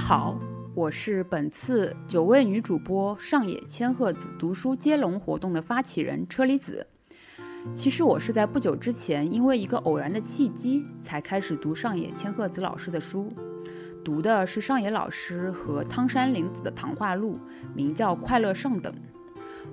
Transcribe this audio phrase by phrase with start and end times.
[0.00, 0.36] 好，
[0.74, 6.84] 我是本次九位女主播上野千鹤子读书接龙活动的发起人车厘子。
[7.74, 13.30] 其实我是在不久之前，因为一个偶然的契机，才开始读上野千鹤子老师的书。
[14.02, 17.38] 读的是上野老师和汤山玲子的谈话录，
[17.74, 18.92] 名叫《快乐上等》。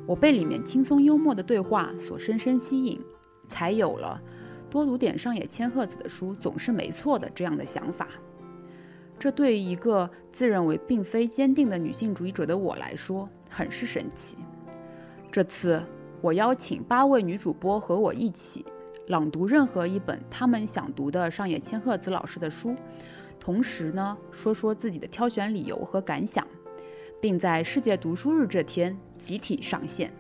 [0.06, 3.00] 我被里面轻松幽默的对话所深深吸引，
[3.48, 4.22] 才有了
[4.70, 8.08] 多读点上野千鹤子的书总是没错的这样的想法。
[9.20, 14.38] 这对于一个自认为并非坚定的女性主义者的我来说，很是神奇。
[15.32, 15.84] 这次
[16.22, 18.66] 我邀请八位女主播和我一起
[19.08, 22.76] 朗读任何一本她们想读的上野千鹤子老师的书，
[23.40, 26.46] 同时呢说说自己的挑选理由和感想，
[27.20, 30.14] 并在世界读书日这天集体上线。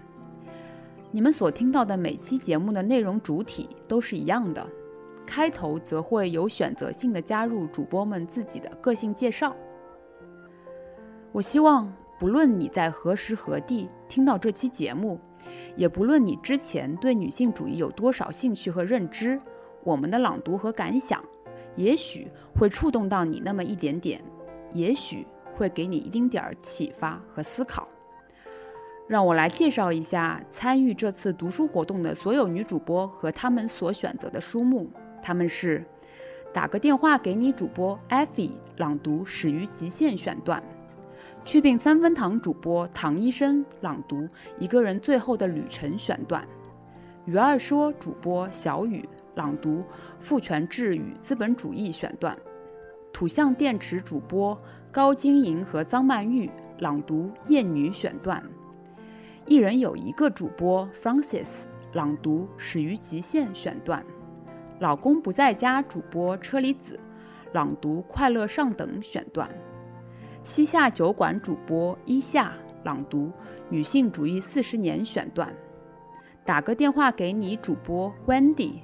[1.12, 4.68] 你们所听到的每期节目的内容主体都是一样的。
[5.28, 9.56] 开头则会有选择性的加入主播们自己的个性介绍。
[11.34, 15.20] 我希望，不论你在何时何地听到这期节目，
[15.76, 19.38] 也不论你之前对女性主义有多少兴趣和认知，
[19.84, 21.24] 我们的朗读和感想，
[21.76, 24.20] 也许会触动到你那么一点点，
[24.74, 27.88] 也许会给你一丁点儿启发和思考。
[29.08, 34.90] 让我来介绍一下参与这次读书活动的所有女主播和她们所选择的书目。
[35.28, 35.84] 他们是
[36.54, 40.64] 打个电话给你主播艾菲朗读《始于极限》选段，
[41.44, 44.22] 去病三分堂主播唐医生朗读
[44.58, 46.48] 《一个人最后的旅程》选段，
[47.26, 49.04] 与二说主播小雨
[49.36, 49.80] 朗读
[50.22, 52.38] 《父权制与资本主义》选段，
[53.12, 54.58] 土象电池主播
[54.94, 58.42] 高晶莹和张曼玉朗读《艳女》选段，
[59.46, 64.02] 一人有一个主播 Francis 朗读《始于极限》选段。
[64.80, 67.00] 老公不在家，主播车厘子
[67.52, 69.48] 朗读《快乐上等》选段；
[70.42, 72.54] 西夏酒馆主播一夏
[72.84, 73.26] 朗读
[73.70, 75.50] 《女性主义四十年》选段；
[76.46, 78.76] 打个电话给你，主播 Wendy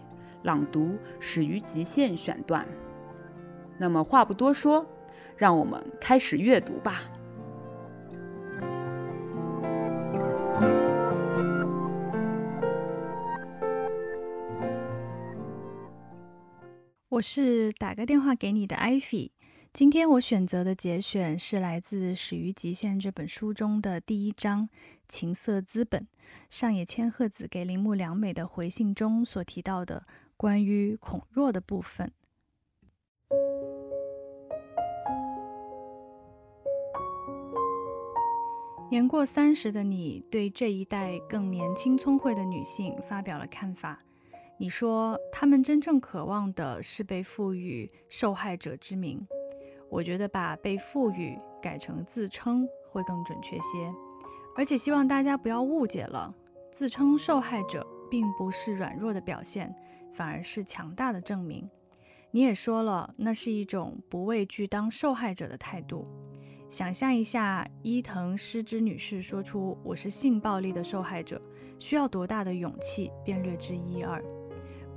[0.41, 0.85] 朗读
[1.19, 2.65] 《始于极限》选段。
[3.77, 4.83] 那么话不多说，
[5.37, 7.01] 让我们开始阅读吧。
[17.13, 19.31] 我是打个电话给你的艾菲。
[19.71, 24.67] 今天我选择的节选是来自《始于极限》这本书中的第一章
[25.07, 26.01] 《情色资本》，
[26.49, 30.01] 上野千鹤子给铃木良美的回信中所提到的
[30.35, 32.11] 关于恐弱的部分。
[38.89, 43.99] 年过三十的你，对这一代更年轻聪慧的女性发表了看法。
[44.63, 49.19] 你说他们真正渴望的是被赋予受害者之名，
[49.89, 53.93] 我觉得把被赋予改成自称会更准确些，
[54.55, 56.33] 而且希望大家不要误解了，
[56.71, 59.75] 自称受害者并不是软弱的表现，
[60.13, 61.69] 反而是强大的证明。
[62.31, 66.05] 你也说了，那是一种不畏惧当受害者的态度。
[66.69, 71.39] 想象一下，伊藤诗织女士说出“我是性暴力的受害者”，
[71.79, 73.11] 需要多大的勇气？
[73.25, 74.23] 便略知一二。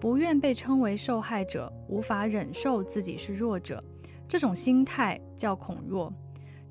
[0.06, 3.83] 不愿被称为受害者，无法忍受自己是弱者，
[4.28, 6.12] 这种心态叫恐弱。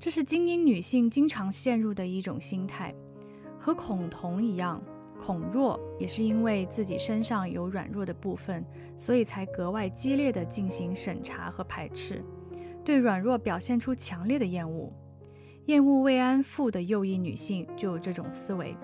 [0.00, 2.94] 这是精英女性经常陷入的一种心态，
[3.58, 4.82] 和恐同一样，
[5.20, 8.64] 恐弱也是因为自己身上有软弱的部分，
[8.96, 12.22] 所以才格外激烈地进行审查和排斥，
[12.82, 14.90] 对软弱表现出强烈的厌恶。
[15.66, 18.74] 厌恶慰安妇的右翼女性就有这种思维，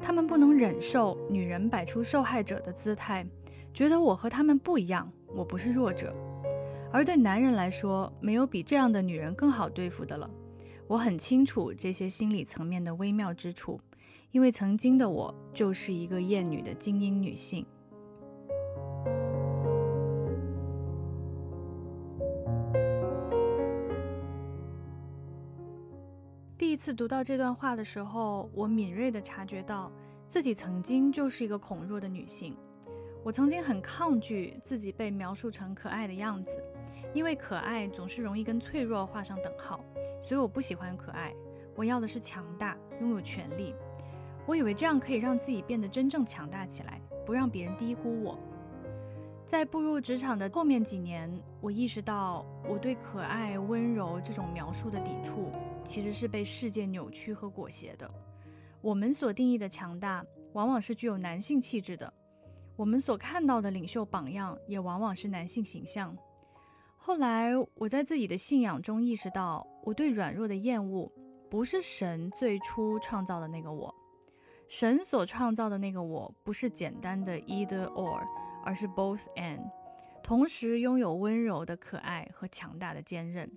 [0.00, 3.26] 她们不能忍受女人摆出受害者的姿态。
[3.72, 6.12] 觉得我和他们不一样，我不是弱者，
[6.92, 10.28] 而对男人来说，没有比这样的女人更好对付的了。
[10.88, 13.78] 我很清楚这些心理层面的微妙之处，
[14.32, 17.64] 因为曾经的我就是一个厌女的精英女性。
[26.56, 29.92] 第一次读到这段话的时候，我敏锐地察觉到
[30.26, 32.56] 自己曾经就是一个恐弱的女性。
[33.28, 36.64] 我曾经很抗拒自己被描述成可爱的样子，
[37.12, 39.84] 因为可爱总是容易跟脆弱画上等号，
[40.18, 41.30] 所以我不喜欢可爱。
[41.76, 43.74] 我要的是强大，拥有权利。
[44.46, 48.38] 我以为这样可以让自己变得真正强大起来，不让别人低估我。
[49.44, 51.30] 在步入职场的后面几年，
[51.60, 55.52] 我意识到我对可爱、温柔这种描述的抵触，
[55.84, 58.10] 其实是被世界扭曲和裹挟的。
[58.80, 62.10] 我们所定义的强大，往往是具有男性气质的。
[62.78, 66.16] 我们所看到的领袖榜样也往往是男性形象。
[66.96, 71.10] 后来，我在自己的信仰中意识到，我对软弱的厌恶，
[71.50, 73.92] 不是神最初创造的那个我。
[74.68, 78.24] 神所创造的那个我，不是简单的 either or，
[78.64, 79.68] 而是 both and，
[80.22, 83.50] 同时拥有温柔的可爱和强大的坚韧。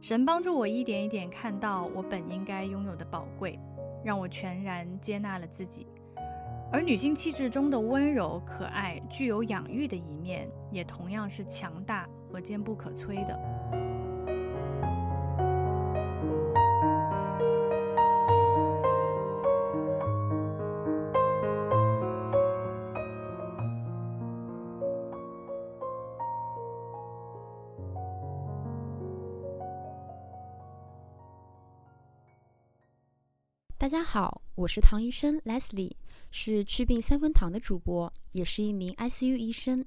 [0.00, 3.58] 神帮助我一点一点看到我本应该拥有的宝贵，
[4.04, 5.84] 让我全然接纳了自己。
[6.70, 13.38] 而女性气质中的温柔、可爱、具有养育的一面，也同样是强大和坚不可摧的。
[33.78, 35.92] 大家好，我是唐医生 Leslie，
[36.30, 39.84] 是祛病三分堂的主播，也是一名 ICU 医生。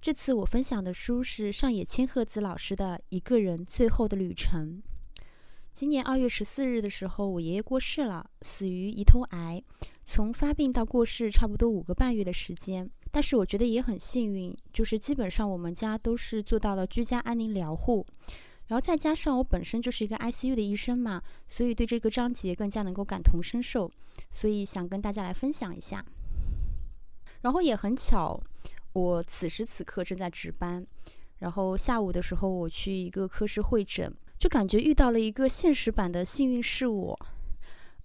[0.00, 4.82] 这次我分享的书是上野千鹤子老师的《一个人最后的旅程》。
[5.72, 9.62] 今年二月十四日的时候，我爷爷过世了，死于胰头癌。
[10.04, 12.88] 从发病到过世，差不多五个半月的时间。
[13.10, 18.06] 但是我觉得也很幸运，就是基本上我们家都是做到了居家安宁疗护。
[18.68, 23.90] 然后再加上我本身就是一个 ICU 的医生嘛，所以对这个章节更加能够感同身受，
[24.30, 26.04] 所以想跟大家来分享一下。
[27.42, 28.40] 然后也很巧，
[28.92, 30.84] 我此时此刻正在值班，
[31.38, 37.18] 然后下午的时候我去一个科室会诊，就感觉遇到了一个现实版的幸运是我。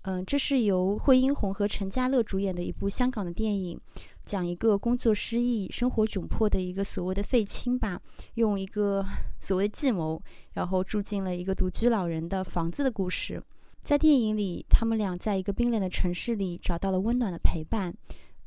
[0.03, 3.79] 嗯，这是由惠英红和陈家乐主演的一部香港的电影。
[4.23, 8.01] 讲一个工作失意、生活窘迫的一个所谓的废青吧，
[8.35, 9.05] 用一个
[9.39, 10.21] 所谓计谋，
[10.53, 13.41] 然后住进了一个独居老人的房子的故事。
[13.83, 17.93] 在电影里，他们俩在一个冰冷的城市里找到了温暖的陪伴。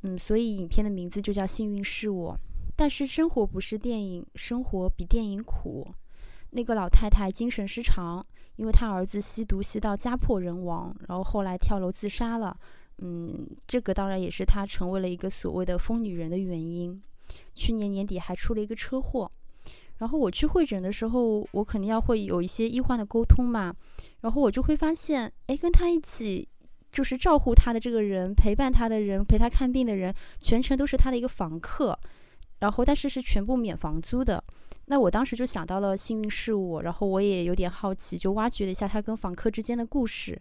[0.03, 2.33] 嗯，所以影片的名字就叫《幸运是我》。
[2.77, 5.87] 但是生活不是电影，生活比电影苦。
[6.51, 8.25] 那个老太太精神失常，
[8.57, 12.57] 因为她儿子吸毒吸到家破人亡，然后后来跳楼自杀了。
[12.99, 17.03] 嗯，这个当然也是她成为了一个所谓的疯女人的原因。
[17.55, 19.31] 去年年底还出了一个车祸，
[19.99, 23.75] 然后我去会诊的时候，我肯定要会有一些医患的沟通嘛。
[24.21, 26.47] 然后我就会发现，哎，跟他一起
[26.93, 31.99] 就是照顾他的这个人、陪伴他的人、陪他看病的人，全程都是他的一个房客。
[32.61, 34.43] 然后但是是全部免房租的。
[34.87, 40.41] 那我当时就想到了幸运是我，然后我也有点好奇，就挖掘了一下他跟房客之间的故事。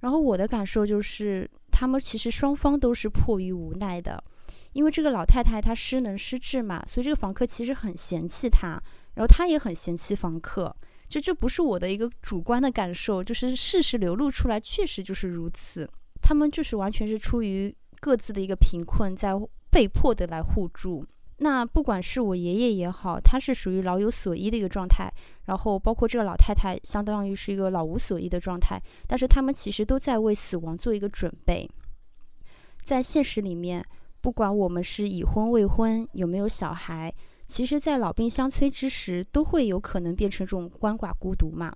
[0.00, 1.48] 然后我的感受就是。
[1.78, 4.24] 他们其实双方都是迫于无奈的，
[4.72, 8.82] 因为这个老太太她失能失智嘛，所以这个房客其实很嫌弃她，
[9.12, 10.74] 然后她也很嫌弃房客。
[11.06, 15.86] 就这不是我的一个主观的感受，就是事实流露出来，确实就是如此。
[16.22, 19.34] 他们就是完全是出于各自的一个贫困，在
[19.70, 21.04] 被迫的来互助。
[21.38, 25.12] 那不管是我爷爷也好，他是属于老有所依的一个状态，
[25.44, 28.80] 然后包括这个老太太，相当于是一个老无所依的状态。
[29.06, 31.68] 但是他们其实都在为死亡做一个准备。
[32.82, 33.84] 在现实里面，
[34.20, 37.12] 不管我们是已婚未婚，有没有小孩，
[37.46, 41.74] 其实，在老病相催之时，都会有可能变成这种鳏寡孤独嘛。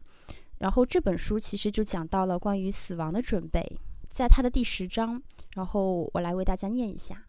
[0.58, 3.62] 然后这本书其实就讲到了关于死亡的准备，
[4.08, 5.22] 在它的第十章，
[5.54, 7.26] 然后我来为大家念一下。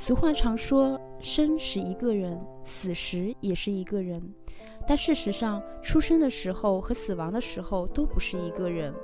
[0.00, 4.22] 俗话常说，生是一个人，死时也是一个人。
[4.86, 8.94] 但事实上，出生的时候和死亡的时候都不是一个人。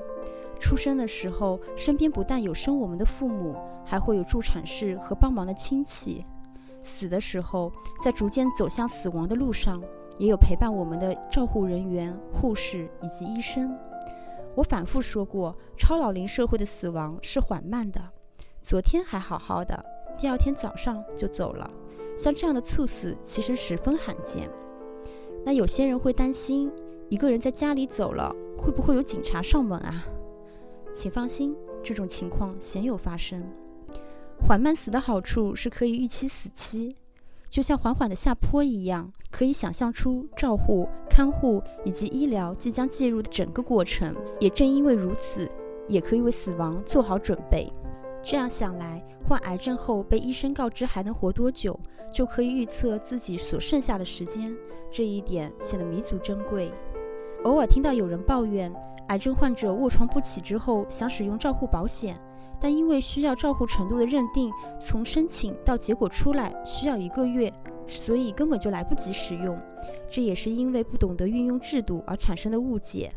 [0.60, 6.22] 出生的时候，身边不但有生我们的父母，还会有助产士和帮忙的亲戚；
[6.80, 7.72] 死的时候，
[8.04, 9.82] 在逐渐走向死亡的路上，
[10.16, 13.76] 也有陪伴我们的照护人员、护士以及医生。
[14.54, 18.00] 我反复说过，超老龄社会的死亡是缓慢的，
[18.62, 19.84] 昨天还好好的。
[20.16, 21.71] 第二天早上就走了，
[22.16, 24.49] 像这样的猝死其实十分罕见。
[25.44, 26.71] 那有些人会担心，
[27.09, 30.04] 一个人在家里走了，会不会有警察上门啊？
[30.92, 33.42] 请放心，这种情况鲜有发生。
[34.47, 36.97] 缓慢死的好处是可以预期死期，
[37.50, 44.14] 就像缓缓的下坡一样，可以想象出照护、看护以及医疗即将介入的整个过程。
[44.40, 45.50] 也正因为如此，
[45.88, 47.71] 也可以为死亡做好准备。
[48.25, 51.78] 这样想来，患癌症后被医生告知还能活多久，
[52.11, 54.57] 就可以预测自己所剩下的时间，
[54.90, 56.73] 这一点显得弥足珍贵。
[57.43, 58.73] 偶尔听到有人抱怨，
[59.09, 62.19] 癌症患者卧床不起之后想使用照护保险，
[62.59, 64.50] 但因为需要照护程度的认定，
[64.81, 67.52] 从申请到结果出来需要一个月，
[67.87, 69.54] 所以根本就来不及使用。
[70.09, 73.12] 这也是因为不懂得运用制度而产生的误解。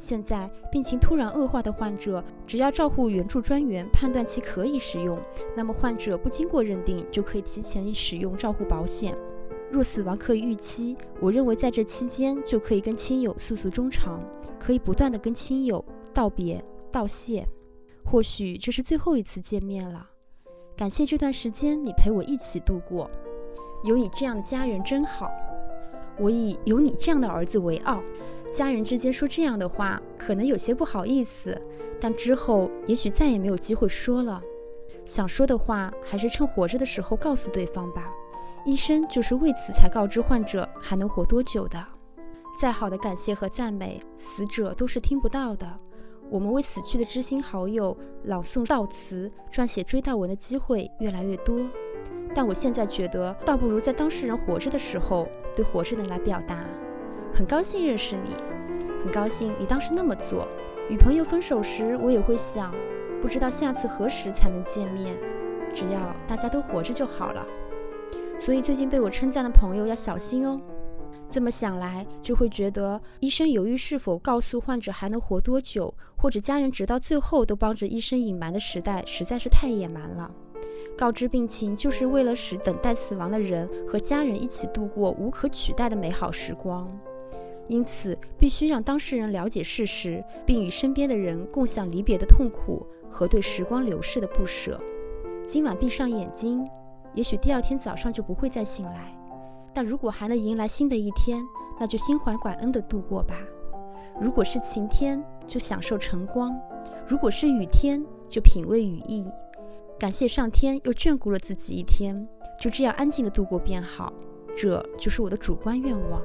[0.00, 5.20] 现在病情突然恶化的患者，只要照护援助专员判断其可以使用，
[5.54, 9.14] 那么患者不经过认定就可以提前使用照护保险。
[9.70, 14.18] 若死亡可以预期，我认为在这期间就可以跟亲友诉诉衷肠，
[14.58, 17.46] 可以不断的跟亲友道别道谢。
[18.02, 20.08] 或许这是最后一次见面了，
[20.74, 23.08] 感谢这段时间你陪我一起度过，
[23.84, 25.30] 有你这样的家人真好。
[26.20, 28.00] 我以有你这样的儿子为傲。
[28.52, 31.60] 家人之间说这样的话，可能有些不好意思，
[32.00, 34.42] 但之后也许再也没有机会说了。
[35.04, 38.10] 想说的话，还是趁活着的时候告诉对方吧。
[38.66, 41.82] 医生就是为此才告知患者还能活多久的。
[42.60, 45.66] 再好的感谢和赞美，死者都是听不到的。
[46.28, 51.58] 我们为死去的知心好友朗诵悼词、撰写追悼文的机会越来越多，
[52.34, 56.64] 但我现在觉得，倒不如在当事人活着的时候，对活着的人来表达：
[57.32, 58.30] 很高兴认识你，
[59.02, 60.46] 很高兴你当时那么做。
[60.88, 62.74] 与朋友分手时，我也会想，
[63.22, 65.16] 不知道下次何时才能见面，
[65.72, 67.46] 只要大家都活着就好了。
[68.38, 70.60] 所以最近被我称赞的朋友要小心哦。
[71.28, 80.34] 这么想来，就会觉得医生犹豫是否告诉患者还能活多久，或者家人直到最后都帮着医生隐瞒的时代，实在是太野蛮了。
[81.00, 86.86] 告知病情，就是为了使等待死亡的人和家人一起度过无可取代的美好时光。
[87.68, 94.78] 因此，必须让当事人了解事实，并与身边的人共享离别的痛苦和对时光流逝的不舍。
[95.42, 96.68] 今晚闭上眼睛。
[97.14, 99.16] 也许第二天早上就不会再醒来，
[99.72, 101.42] 但如果还能迎来新的一天，
[101.78, 103.36] 那就心怀感恩的度过吧。
[104.20, 106.52] 如果是晴天，就享受晨光；
[107.08, 109.24] 如果是雨天，就品味雨意。
[110.00, 112.26] 感谢上天又眷顾了自己一天，
[112.58, 114.10] 就这样安静的度过便好。
[114.56, 116.22] 这就是我的主观愿望。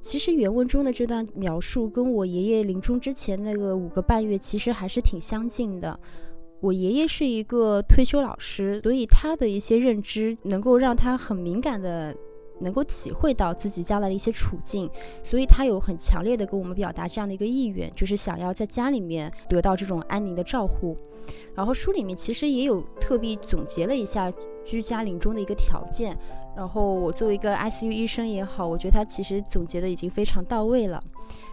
[0.00, 5.98] 其实原文中的这段描述跟我爷爷临终之前那个五个半月其实还是挺相近的。
[6.60, 12.16] 我爷爷是一个退休老师，所以他的一些认知能够让他很敏感的
[12.60, 14.90] 能够体会到自己将来的一些处境，
[15.22, 20.96] 所以他有很强烈的跟我们表达这样的一个意愿，就是想要在家里面得到这种安宁的照护。
[21.54, 24.32] 然后书里面其实也有特地总结了一下
[24.64, 26.16] 居家临终的一个条件。
[26.56, 31.02] 然后我作为一个 ICU 医生也好，我觉得他其实总结的已经非常到位了。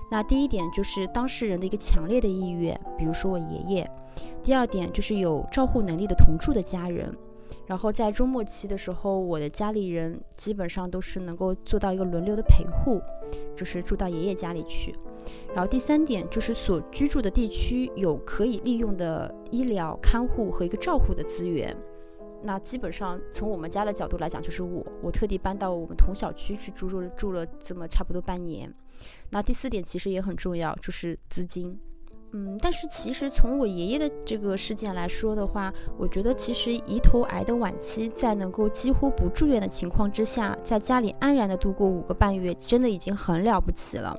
[0.09, 3.85] 那第一点就是当事人的一个强烈的意愿，比如说我爷爷；
[4.41, 7.15] 第二点就是有照护能力的同住的家人。
[7.67, 13.01] 然后在中末期的时候，我的家里人基本上都是能够做到一个轮流的陪护，
[13.55, 14.95] 就是住到爷爷家里去。
[15.55, 21.75] 然后第三点就是所居住的地区有可以利用的医疗看护和一个照护的资源。
[22.43, 28.71] 那基本上从我们家的角度来讲，就是我，我特地搬到我们同小区去住住了住了这么差不多半年。
[29.31, 31.79] 那第四点其实也很重要，就是资金。
[32.33, 44.17] 嗯，但是其实从我爷爷的这个事件来说的话，我觉得其实胰头癌的晚期，在能够几乎不住院的情况之下，在家里安然的度过五个半月，真的已经很了不起了。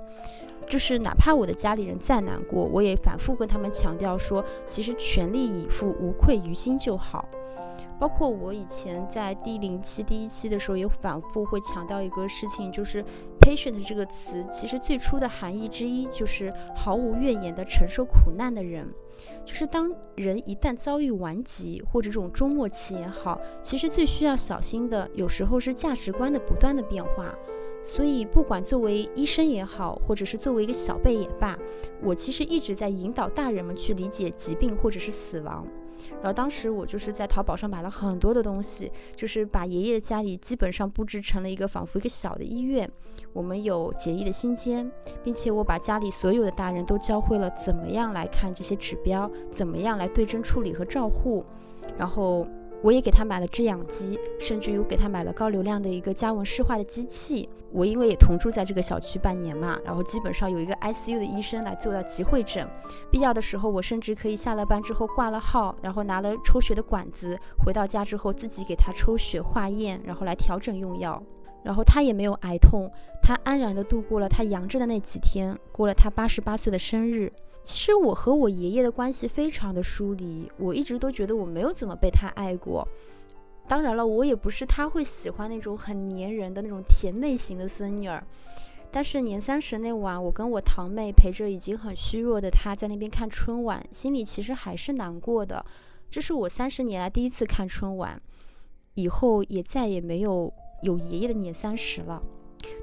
[0.68, 7.28] 就是哪怕我的家里人再难过，我也反复跟他们强调说，其实全力以赴，无愧于心就好。
[7.98, 13.04] 包括我以前在第零期第一期的时候，也反复会强调一个事情，就是
[13.40, 18.88] patient 这个词，其实最初的含义之一就是毫无怨言的承受苦难的人。
[19.46, 27.34] 就是当人一旦遭遇顽疾或者这种终末期也好，其实最需要小心的，有时候是价值观的不断的变化。
[27.82, 31.56] 所以，不管作为医生也好，或者是作为一个小辈也罢，
[32.02, 35.64] 我其实一直在引导大人们去理解疾病或者是死亡。
[36.16, 42.90] 然后当时我就是在淘宝上买了很多的东西，就是把爷爷的家里基本上布置成了一个仿佛一个小的医院。
[43.32, 44.90] 我们有简易的心间，
[45.22, 51.44] 并且我把家里所有的大人都教会了怎么样来看这些指标，怎么样来对症处理和照护。
[51.98, 52.46] 然后。
[52.86, 57.48] 我也给他买了制氧机，甚至于给他买了高流量的一个加温湿化的机器。
[57.72, 62.64] 我因为也同住在这个小区半年嘛，然后基本上有一个 ICU 的医生来做到集会诊，
[63.10, 71.20] 必要的时候我甚至可以下了班之后挂了号，然后拿了抽血的管子，回到家之后自己给他抽血化验，然后来调整用药。
[71.64, 72.88] 然后他也没有癌痛，
[73.20, 77.32] 他安然的度过了他阳着的那几天，过了他八十八岁的生日。
[77.66, 82.86] 其实我和我爷爷的关系非常的疏离，我一直都觉得我没有怎么被他爱过。
[83.66, 88.24] 当然了，我也不是他会喜欢那种很粘人的那种甜妹型的孙女儿。
[88.92, 95.66] 但是年三十那晚，我跟我堂妹陪着已经很虚弱的他在那边看春晚，心里其实还是难过的。
[96.08, 98.22] 这是我三十年来第一次看春晚。
[98.94, 102.22] 以后也再也没有有爷爷的年三十了。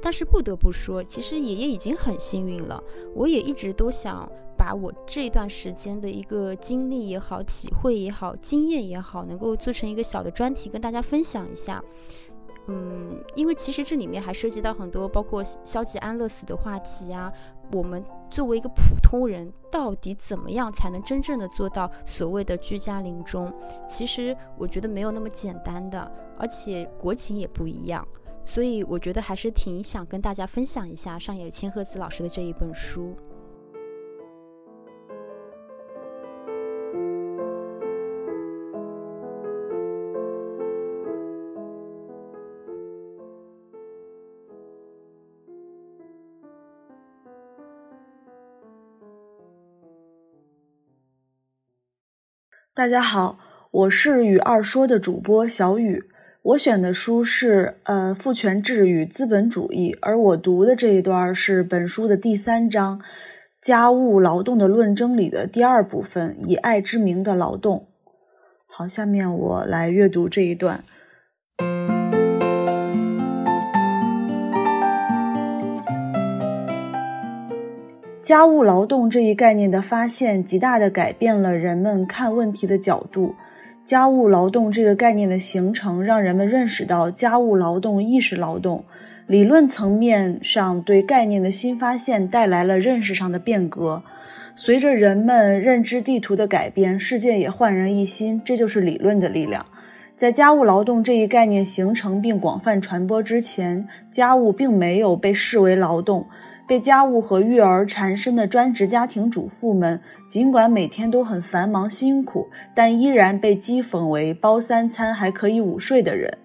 [0.02, 2.84] 但是不得不说，其实爷爷已经很幸运了。
[3.16, 11.84] 我也一直都想把我这一段时间的一个经历也好、体会也好、经验也好，能够做成一个小的专题跟大家分享一下。
[12.68, 17.32] 嗯，因为其实这里面还涉及到很多，包括消极安乐死的话题啊。
[17.72, 23.52] 我们作为一个普通人，到底怎么样才能真正的做到所谓的居家临终？
[23.88, 28.08] 其实我觉得没有那么简单的，而且国情也不一样。
[28.46, 33.16] 所以我觉得还是挺想跟大家分享一下上野千鹤子老师的这一本书。
[52.76, 53.38] 大家好，
[53.70, 56.06] 我是与二说的主播小雨。
[56.42, 63.00] 我选的书是呃父权制与资本主义，而我读的这一段是本书的第三章
[63.62, 67.90] “家务劳动的论争”里的第二部分“以爱之名的劳动”。
[68.66, 70.84] 好，下面我来阅读这一段。
[78.24, 83.36] 家务劳动这一概念的发现，极大地改变了人们看问题的角度。
[83.84, 88.86] 家务劳动这个概念的形成，让人们认识到家务劳动意识劳动。
[89.28, 94.02] 理论层面上对概念的新发现带来了认识上的变革。
[94.56, 98.42] 随着人们认知地图的改变，世界也焕然一新。
[98.46, 99.66] 这就是理论的力量。
[100.16, 106.26] 在家务劳动这一概念形成并广泛传播之前，家务并没有被视为劳动。
[106.74, 116.36] 被家务和育儿缠身的专职家庭主妇们，尽管每天都很繁忙辛苦，但依然被讥讽为包三餐还可以午睡的人。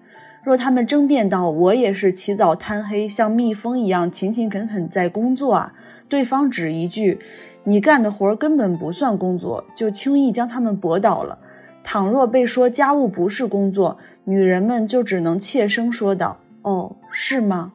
[0.43, 5.73] 若他们争辩道：“我也是起早贪黑，像蜜蜂一样勤勤恳恳在工作啊！”
[6.07, 7.17] 对方只一句
[7.65, 11.39] ：“你干的活根本不算工作”，就轻易将他们驳倒了。
[11.83, 17.73] 倘若被说家务不是工作，女人们就只能怯声说道：“哦，是吗？”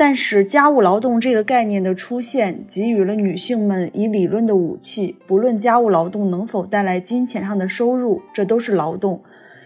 [0.00, 5.16] 但是，家务劳动这个概念的出现，给予了女性们以理论的武器。
[5.26, 9.20] 不论家务劳动能否带来金钱上的收入，这都是劳动。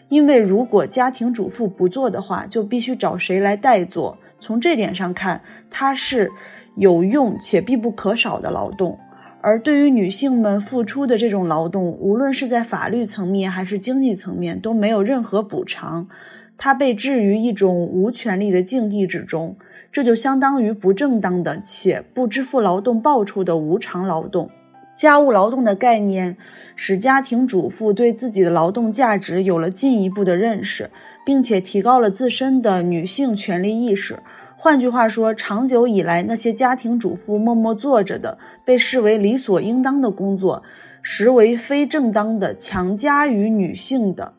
[0.08, 4.16] 因为如果家庭主妇不做的话，就必须找谁来代做。
[4.40, 6.30] 从这点上看，它是
[6.76, 8.98] 有用且必不可少的劳动。
[9.42, 16.08] 而对于女性们付出的这种劳动，无论是在法律层面还是经济层面，都没有任何补偿。
[16.56, 19.56] 它被置于一种无权利的境地之中。
[19.92, 24.50] 这就相当于不正当的且不支付劳动报酬的无偿劳动。
[24.96, 26.36] 家务劳动的概念
[26.76, 30.90] 使家庭主妇对自己的劳动价值有了进一步的认识，
[31.26, 34.18] 并且提高了自身的女性权利意识。
[34.56, 40.62] 换句话说，长久以来那些家庭主妇默默做着的、被视为理所应当的工作，
[41.02, 44.34] 实为非正当的、强加于女性的。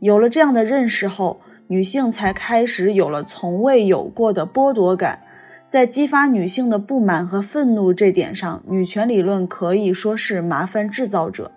[0.00, 5.20] 有了这样的认识后，女性才开始有了从未有过的剥夺感，
[5.66, 11.50] 在激发女性的不满和愤怒这点上，女权理论可以说是麻烦制造者，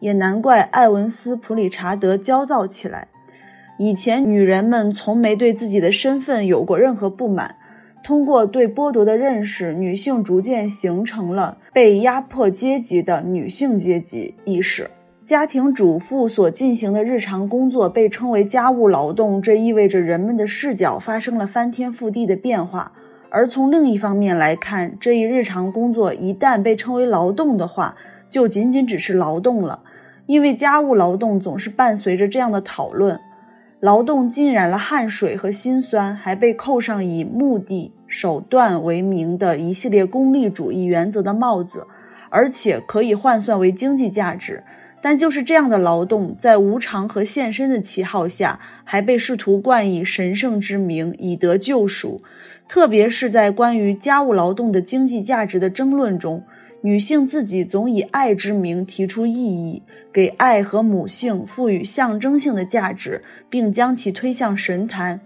[0.00, 3.08] 也难怪艾文斯·普理查德焦躁起来。
[3.78, 7.56] 以前，女人们从没对自己的身份有过任何不满，
[8.04, 14.88] 通过对剥夺的认识，女性逐渐形成了被压迫阶级的女性阶级意识。
[15.24, 22.92] 家庭主妇所进行的日常工作被称为家务劳动，这意味着人们的视角发生了翻天覆地的变化。
[23.30, 27.96] 而从另一方面来看，这一日常工作一旦被称为劳动的话，
[28.28, 29.80] 就仅仅只是劳动了，
[30.26, 33.18] 因为家务劳动总是伴随着这样的讨论：
[33.80, 41.86] 劳动浸染了汗水和辛酸，还被扣上以目的手段为名的一系列功利主义原则的帽子，
[42.28, 44.62] 而且可以换算为经济价值。
[45.04, 52.22] 但就是这样的劳动，在无偿和献身的旗号下，还被试图冠以神圣之名，以得救赎。
[52.66, 56.42] 特别是在关于家务劳动的经济价值的争论中，
[56.80, 65.20] 女性自己总以爱之名提出异议，给爱和母性赋予象征性的价值，并将其推向神坛，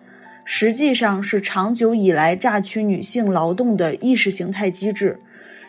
[0.44, 5.20] 实际上是长久以来榨取女性劳动的意识形态机制。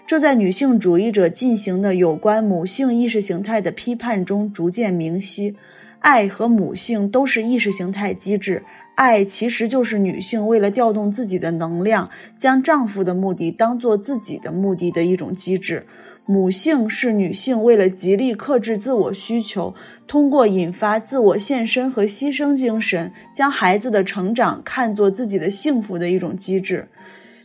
[0.09, 5.55] 这在女性主义者进行的有关母性意识形态的批判中逐渐明晰。
[5.99, 8.63] 爱和母性都是意识形态机制，
[8.95, 15.85] 爱其实就是女性为了调动自己的能量，将丈夫的目的当做自己的目的的一种机制。
[16.25, 19.75] 母性是女性为了极力克制自我需求，
[20.07, 26.87] 通过引发自我献身和牺牲精神，将孩子的成长看作自己的幸福的一种机制。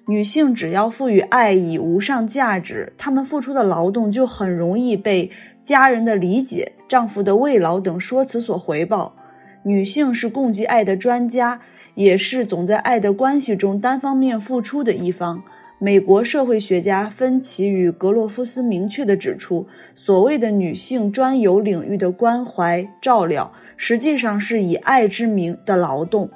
[0.06, 5.30] 女性只要赋予爱以无上价值，她们付出的劳动就很容易被
[5.62, 9.16] 家人的理解、丈夫的慰劳等说辞所回报。
[9.62, 11.58] 女性是供给爱的专家，
[11.94, 15.42] 也是总在爱的关系中单方面付出的一方。
[15.78, 26.30] 美国社会学家芬奇与格洛夫斯明确地指出，所谓的女性专有领域的关怀照料，实际上是以爱之名的劳动。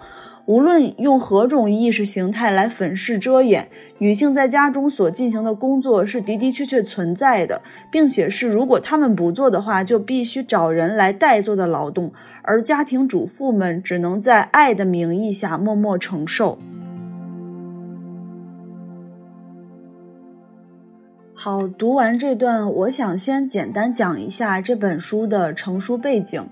[0.48, 7.60] 无论用何种意识形态来粉饰遮掩，女性在家中所进行的工作是的的确确存在的，
[7.92, 16.58] 并且是如果她们不做的话，就必须找人来代做的劳动，而家庭主妇们只能在爱的名义下默默承受。
[21.34, 26.42] 好，读完这段，我想先简单讲一下这本书的成书背景。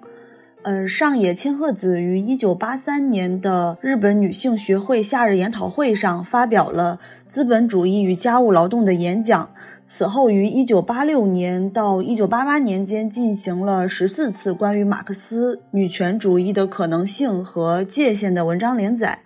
[0.67, 6.99] 呃，上野千鹤子于一九八三年的日本女性学会夏日研讨会上发表了
[7.31, 9.49] 《资本主义与家务劳动》的演讲。
[9.85, 19.21] 此后，于一九八六年到一九八八年间进行了十四次关于马克思女权主义的可能性和界限的文章连载。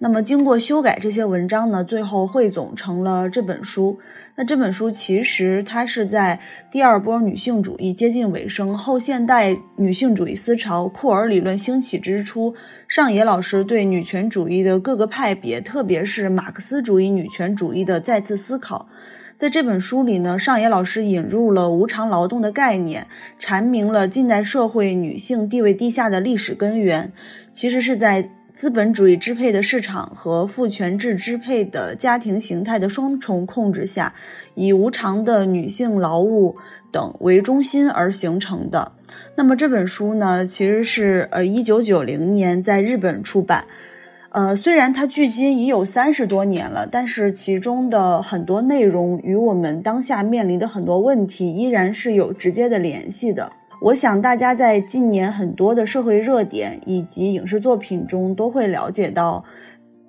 [0.00, 3.98] 那么，经过修改，这些文章呢，最后汇总成了这本书。
[4.34, 12.54] 那这本书其实它是在第二波女性主义接近尾声、后现代女性主义思潮、库尔理论兴起之初，
[12.86, 18.88] 上野老师对女权主义的各个派别，特别是马克思主义女权主义的再次思考。
[19.36, 23.06] 在这本书里呢，上野老师引入了无偿劳动的概念，
[23.40, 27.12] 阐明了近代社会女性地位低下的历史根源，
[27.52, 28.28] 其实是在。
[28.54, 34.14] 资本主义支配的市场和父权制支配的家庭形态的双重控制下，
[34.54, 36.54] 以无偿的女性劳务
[36.92, 38.92] 等为中心而形成的。
[39.36, 43.64] 那么这本书呢，其实是呃一九九零年在日本出版。
[44.30, 53.50] 呃，虽然它距今已有三十多年了，但是其中的很多内容与我们当下面临的很多问题依然是有直接的联系的。
[53.84, 59.44] 我想大家在近年很多的社会热点以及影视作品中都会了解到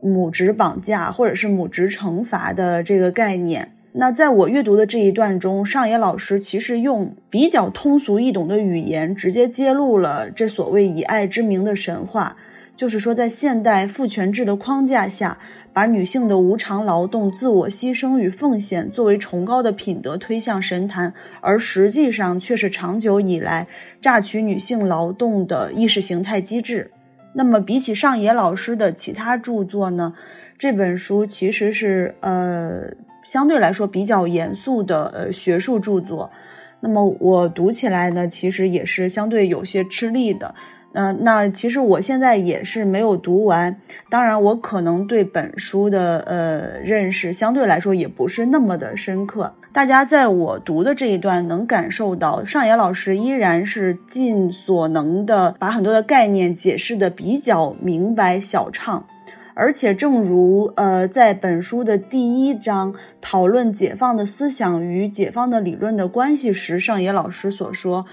[0.02, 3.74] 母职绑架或者是母职惩罚的这个概念。
[3.92, 12.38] 那在我阅读的这一段中，上野老师其实用比较通俗易懂的语言，直接揭露了这所谓以爱之名的神话。
[12.76, 15.38] 就是说，在现代父权制的框架下，
[15.72, 23.68] 把女性的无偿劳动、自我牺牲与奉献作为崇高的品德推向神坛，而实际上却是长久以来
[24.02, 26.92] 榨取女性劳动的意识形态机制。
[27.34, 30.14] 那么，比起上野老师的其他著作呢？
[30.58, 32.84] 这本书其实是呃
[33.24, 36.32] 相对来说比较严肃的呃学术著作。
[36.80, 40.54] 那么我读起来呢，其实也是相对有些吃力的。
[40.97, 43.75] 嗯，那其实我现在也是没有读完，
[44.10, 49.53] 当然我可能对本书的呃认识相对来说也不是那么的深刻。
[49.73, 59.05] 大家在我读的这一段能感受到，上野老师依然是尽所能的把很多的概念解释的比较明白小畅，
[59.53, 68.05] 而且正如呃在本书的第一章讨论解放的思想与解放的理论的关系时，上野老师所说。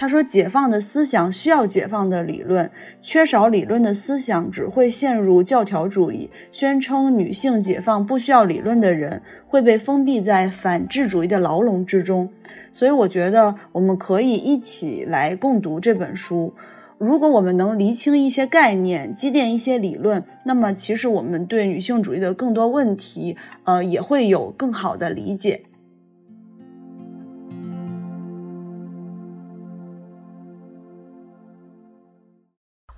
[0.00, 2.70] 他说：“解放的思想需要解放的理论，
[3.02, 6.30] 缺少理论的思想只会陷入教条主义。
[6.52, 12.28] 宣称女性解放不需要理论的人，会被封闭在反智主义的牢笼之中。
[12.72, 16.54] 所以，我觉得我们可以一起来共读这本书。
[16.96, 25.62] 如果我们能厘清一些概念，积淀一些理论，那么其实我们对女性主义的更多问题，呃，也会有更好的理解。”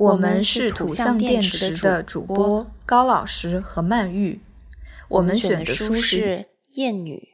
[0.00, 4.40] 我们是土象电池的主播高老师和曼玉，
[5.08, 6.38] 我们选的书是
[6.70, 7.28] 《艳女》。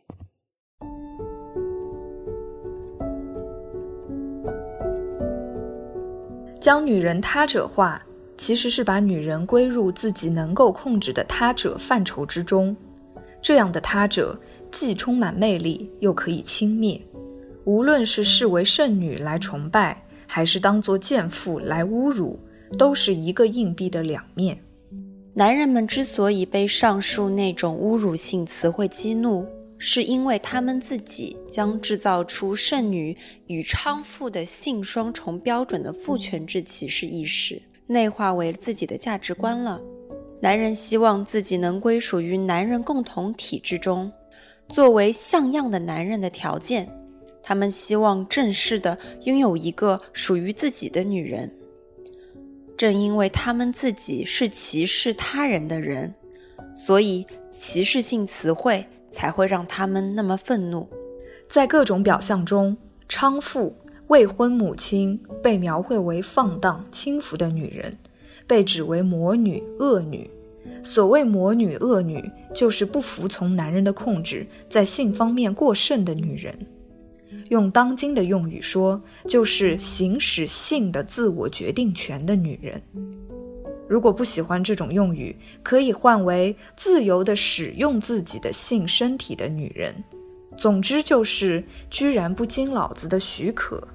[6.60, 8.04] 将女人他者化，
[8.36, 12.76] 其实是把女人归入自己能够控制的他者范畴之中。
[13.40, 14.36] 这样的他者，
[14.72, 17.00] 既充满魅力，又可以轻蔑。
[17.62, 22.36] 无论是视为圣女来崇拜，还是当作贱妇来侮辱。
[22.78, 24.58] 都是一个硬币的两面。
[25.34, 39.82] 男人们之所以被上述那种侮辱性词汇激怒，是因为他们自己将制造出圣女与娼妇的性双重标准的父权制歧视意识内化为自己的价值观了。
[40.40, 44.10] 男人希望自己能归属于男人共同体之中，
[44.68, 46.88] 作为像样的男人的条件，
[47.42, 51.50] 他们希望正式的拥有一个属于自己的女人。
[52.76, 56.14] 正因为他们自己是歧视他人的人，
[56.74, 60.88] 所以歧视性词汇才会让他们那么愤怒。
[61.48, 62.76] 在各种表象中，
[63.08, 63.74] 娼妇、
[64.08, 67.96] 未婚母亲被描绘为放荡轻浮的女人，
[68.46, 70.30] 被指为魔女、恶女。
[70.82, 76.54] 所谓魔女、恶女，就是不服从男人的控制，在性方面过剩的女人。
[77.48, 82.80] 用当今的用语说，就是行使性的自我决定权的女人。
[83.88, 89.94] 如果不喜欢这种用语，可以换为自由地使用自己的性身体的女人。
[90.56, 93.86] 总之，就是居然不经老子的许可。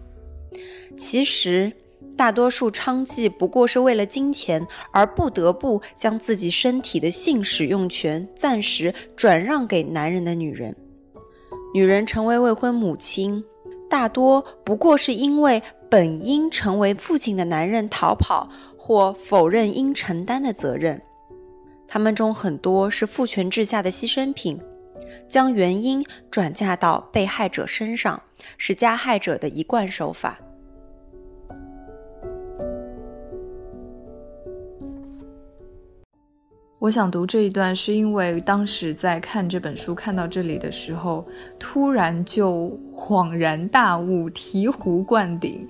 [0.95, 1.71] 其实，
[2.15, 10.75] 大多数娼妓不过是为了金钱而不得不将自己身体的性使用权暂时转让给男人的女人。
[11.73, 13.43] 女人成为未婚母亲，
[13.89, 21.01] 大多不过是因为本应成为父亲的男人逃跑或否认应承担的责任。
[21.87, 24.59] 他们中很多是父权制下的牺牲品，
[25.27, 28.21] 将原因转嫁到被害者身上，
[28.57, 30.39] 是加害者的一贯手法。
[36.81, 41.23] 我想读这一段，是因为当时在看这本书看到这里的时候，
[41.59, 45.63] 突然就恍然大悟、醍醐灌顶，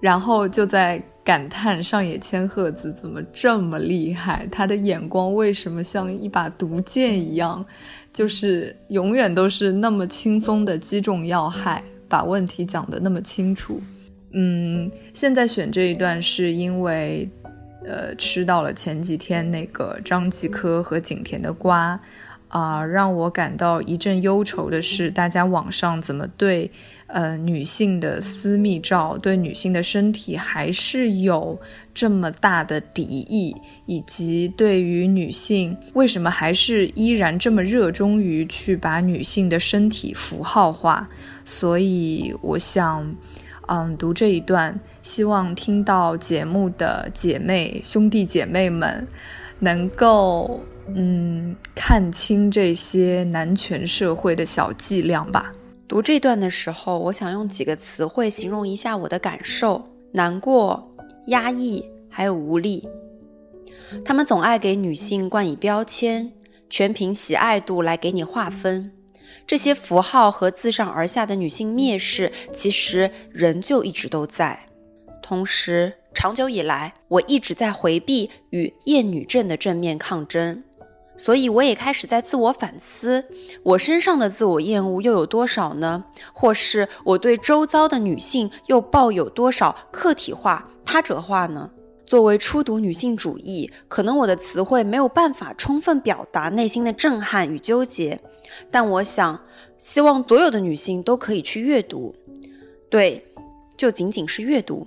[0.00, 7.62] 然后就在感叹上野千鹤子怎么这么厉害，他的眼光为什么像一把毒箭一样，
[8.10, 13.78] 就是永远都是那么轻松的击中要害，把问题讲得那么清楚。
[14.30, 17.28] 嗯，现在选这一段是因为。
[17.84, 22.00] 呃，吃到了前几天那个张继科和景甜的瓜，
[22.48, 26.70] 啊，让我感到一阵忧愁的是，大家网上怎么对
[27.06, 31.60] 呃女性的私密照、对女性的身体还是有
[31.92, 33.54] 这么大的敌意，
[33.86, 41.08] 以及对于女性为什么还是依然这么热衷于去把女性的身体符号化？
[41.44, 43.14] 所以我想。
[43.68, 49.06] 嗯，读这一段，希望听到节目的姐妹兄弟姐妹们，
[49.60, 50.60] 能够
[50.94, 55.54] 嗯看清这些男权社会的小伎俩吧。
[55.86, 60.94] 读这段的时候，我想用几个词汇形容一下我的感受：难过、
[61.26, 62.88] 压抑，还有无力。
[64.04, 66.32] 他们总爱给女性冠以标签，
[66.70, 68.90] 全凭喜爱度来给你划分。
[69.52, 74.66] 这些符号和自上而下的女性蔑视，其实仍旧一直都在。
[75.22, 80.64] 同时，长久以来，我一直在回避与厌女症的正面抗争，
[81.18, 83.26] 所以我也开始在自我反思：
[83.62, 86.06] 我身上的自我厌恶又有多少呢？
[86.32, 91.72] 或是我对周遭的女性又抱有多少客体化、他者化呢？
[92.06, 98.18] 作为初读女性主义，可能我的词汇没有办法充分表达内心的震撼与纠结。
[98.70, 99.40] 但我想，
[99.78, 102.14] 希望所有的女性都可以去阅读，
[102.90, 103.26] 对，
[103.76, 104.86] 就仅仅是阅读，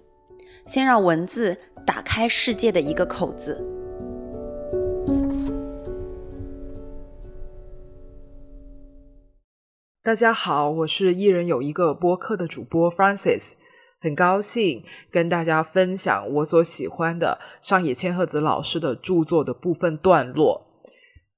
[0.65, 3.63] 先让文字打开世界的一个口子。
[10.03, 13.55] 大家好，我是一人有一个播客的主播 f r a n c i s
[13.99, 20.64] 很高兴跟大家分享我所喜欢的上野千鹤子老师的著作的部分段落。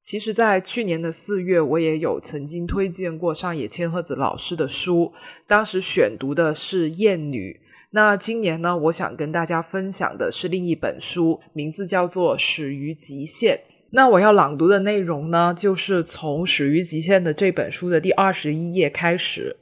[0.08, 5.12] 其实，在去年的四月，我也有曾经推荐过上野千鹤子老师的书，
[5.46, 7.60] 当时选读的是《艳女》。
[7.90, 13.58] 那今年呢，我想跟大家分享的是另一本书，名字叫做《始于极限》。
[13.90, 19.58] 那我要朗读的内容呢，就是从《始于极限》的这本书的第二十一页开始。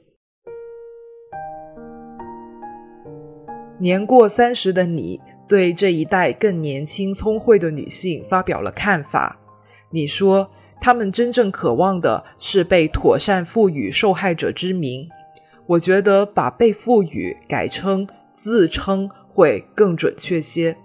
[3.80, 9.42] 年过三十的你，对这一代更年轻、聪慧的女性发表了看法。
[9.96, 15.08] 你说，他们真正渴望的是被妥善赋予受害者之名。
[15.68, 20.76] 我觉得把被赋予改称自称会更准确些，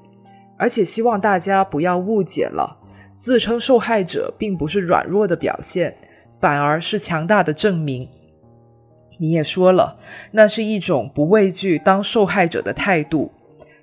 [0.58, 2.78] 而且希望大家不要误解了，
[3.18, 5.98] 自称受害者并不是软弱的表现，
[6.32, 8.08] 反而是强大的证明。
[9.20, 9.98] 你也说了，
[10.32, 13.34] 那是一种不畏惧当受害者的态度。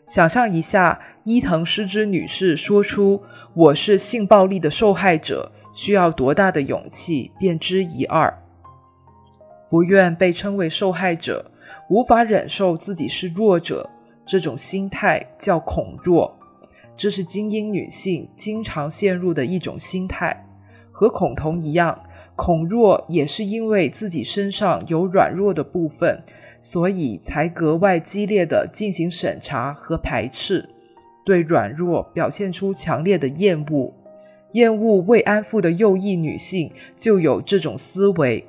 [0.08, 8.42] 想象一下，伊藤诗织女士说出“我是性暴力的受害者”，需要多大的勇气，便知一二。
[9.68, 11.50] 不愿被称为受害者，
[11.90, 13.90] 无法忍受自己是弱者，
[14.24, 16.38] 这种心态叫恐弱。
[16.96, 20.46] 这是精英女性经常陷入的一种心态，
[20.90, 22.02] 和恐同一样，
[22.34, 26.24] 恐弱也是因为自己身上有软弱的部分，
[26.60, 30.68] 所以才格外激烈地进行审查和排斥，
[31.24, 33.94] 对软弱表现出强烈的厌恶。
[34.52, 38.46] 厌恶慰安妇的右翼女性就有这种思维，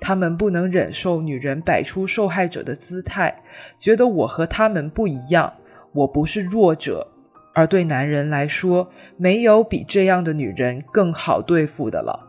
[0.00, 3.42] 她们不能忍受女人摆出受害者的姿态，
[3.76, 5.54] 觉得我和她们不一样，
[5.92, 7.08] 我不是弱者。
[7.54, 12.28] 而对男人来说，没有比这样的女人更好对付的了。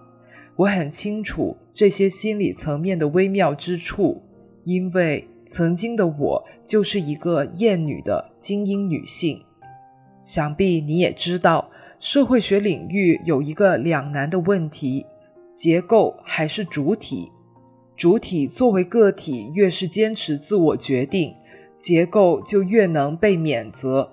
[0.55, 4.22] 我很清楚这些心理层面的微妙之处，
[4.63, 9.43] 因为曾经的我就是一个厌女的精英女性。
[10.21, 15.05] 想必你也知道，社会学领域有一个两难的问题：
[15.53, 17.31] 结构还是主体？
[17.95, 21.35] 主体作为个体越是坚持自我决定，
[21.77, 24.11] 结构就越能被免责。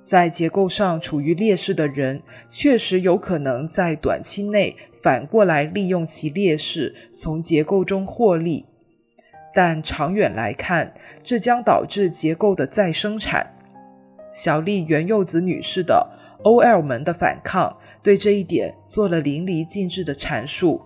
[0.00, 8.66] 在结构上处于劣势的人，确实有可能在短期内反过来利用其劣势，从结构中获利。
[9.54, 13.54] 但长远来看，这将导致结构的再生产。
[14.30, 20.82] 小丽原柚子女士的 O.L 们的反抗，对这一点做了淋漓尽致的阐述。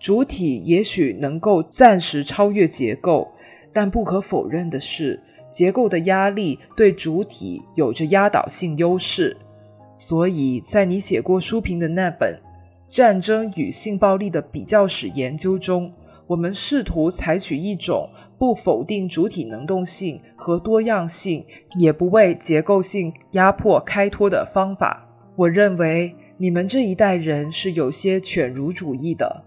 [0.00, 3.32] 主体也许能够暂时超越结构，
[3.72, 5.22] 但不可否认的是。
[5.48, 9.36] 结构的压力对主体有着压倒性优势，
[9.94, 12.40] 所以在你写过书评的那本
[12.92, 15.92] 《战争与性暴力的比较史研究》中，
[16.26, 18.08] 我们试图采取一种
[18.38, 21.44] 不否定主体能动性和多样性，
[21.78, 25.08] 也不为结构性压迫开脱的方法。
[25.36, 29.44] 我认为你们这一代人是有些犬儒主义的，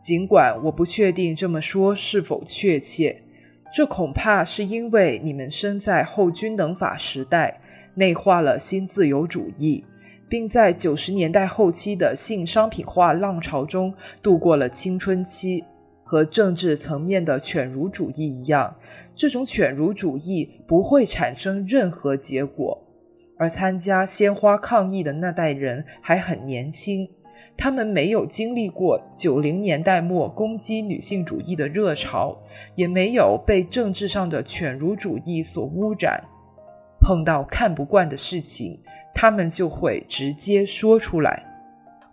[0.00, 3.22] 尽管我不确定这么说是否确切。
[3.72, 7.60] 这恐怕是因为你们生在后均等法时代，
[7.94, 9.84] 内化了新自由主义，
[10.28, 15.64] 并在九十年代后期的性商品化浪潮中度过了青春期。
[16.08, 18.76] 和政治层面的犬儒主义一样，
[19.14, 22.82] 这种犬儒主义不会产生任何结果。
[23.36, 27.06] 而参加鲜花抗议的那代人还很年轻。
[27.58, 32.38] 他们没有经历过九零年代末攻击女性主义的热潮，
[32.74, 36.24] 也没有被政治上的犬儒主义所污染。
[36.98, 38.80] 碰到看不惯的事情，
[39.14, 41.44] 他们就会直接说出来。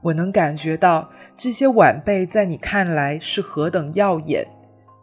[0.01, 4.47] 我能感觉到这些晚辈在你看来是何等耀眼。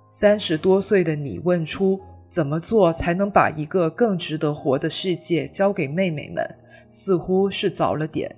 [0.09, 6.57] 三十多岁的你问出怎么做才能把一个更值得活的世界交给妹妹们，
[6.89, 8.37] 似乎是早了点。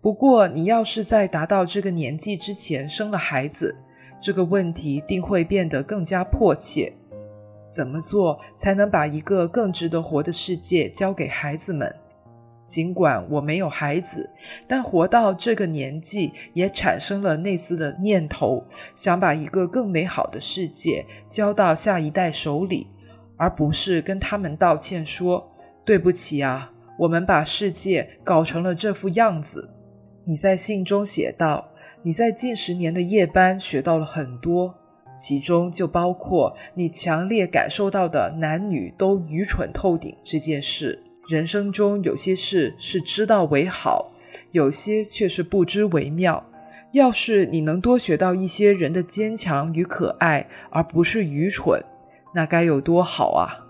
[0.00, 3.76] 不过，你要是在达到这个年纪之前生了孩子，
[4.20, 6.94] 这个问题定会变得更加迫切。
[7.68, 11.94] 怎么做才能把一个更值得活的世界交给孩子们？
[12.66, 14.28] 尽管我没有孩子，
[14.66, 22.88] 但活到这个年纪也产生了类似的念头，想把一个更美好的世界交到下一代手里，
[23.36, 25.52] 而不是跟他们道歉说
[25.86, 29.70] ：“对不起啊，我们把世界搞成了这副样子。”
[30.26, 31.68] 你在信中写道
[32.02, 34.74] ：“你在近十年的夜班学到了很多，
[35.14, 41.04] 其中就包括你强烈感受到的男女都愚蠢透顶这件事。
[41.28, 44.12] 人生中有些事是知道为好，
[44.52, 46.48] 有些却是不知为妙。
[46.92, 51.82] 要是你能多学到一些人的坚强与可爱，而不是愚蠢，
[52.34, 53.66] 那该有多好啊！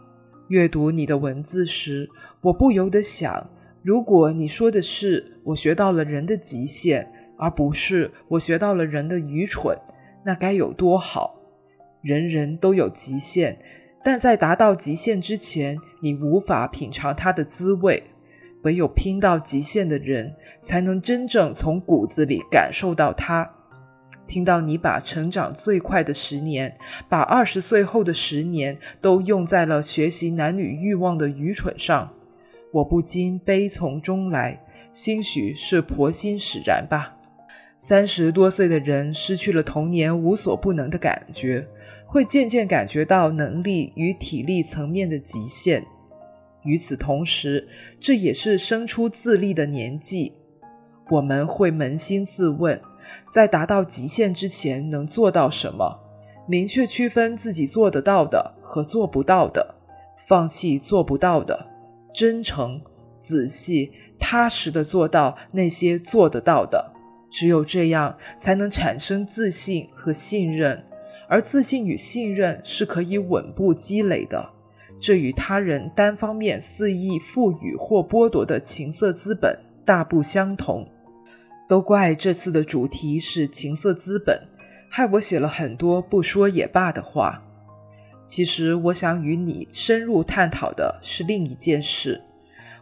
[0.49, 2.11] 阅读你的文字时，
[2.43, 3.51] 我不由得想。”
[3.83, 9.79] 如果你说的是我学到了人的极限，而不是我学到了人的愚蠢，
[10.25, 11.37] 那该有多好！
[12.03, 13.59] 人人都有极限，
[14.07, 18.05] 但在达到极限之前，你无法品尝它的滋味。
[18.63, 23.51] 唯有拼到极限的人，才能真正从骨子里感受到它。
[24.25, 32.15] 听到你把成长最快的十年，把二十岁后的十年，都用在了学习男女欲望的愚蠢上。
[32.75, 37.17] 我不禁悲从中来，兴许是婆心使然吧。
[37.77, 41.67] 三十多岁的人失去了童年无所不能的感觉，
[42.07, 45.85] 会渐渐感觉到能力与体力层面的极限。
[46.63, 47.69] 与此同时，
[48.01, 50.33] 这也是生出自立的年纪。
[51.11, 52.81] 我们会扪心自问，
[53.33, 56.01] 在达到极限之前能做到什么？
[56.49, 59.77] 明确区分自己做得到的和做不到的，
[60.17, 61.69] 放弃做不到的。
[62.15, 62.81] 真诚、
[63.21, 66.93] 仔细、踏实的做到那些做得到的，
[67.31, 70.86] 只有这样才能产生自信和信任，
[71.29, 74.51] 而自信与信任是可以稳步积累的。
[74.99, 80.89] 这与他人单方面肆意赋予或剥夺的情色资本大不相同。
[81.69, 84.49] 都怪这次的主题是情色资本，
[84.89, 87.43] 害我写了很多不说也罢的话。
[88.23, 92.23] 其实我想与你深入探讨的是另一件事。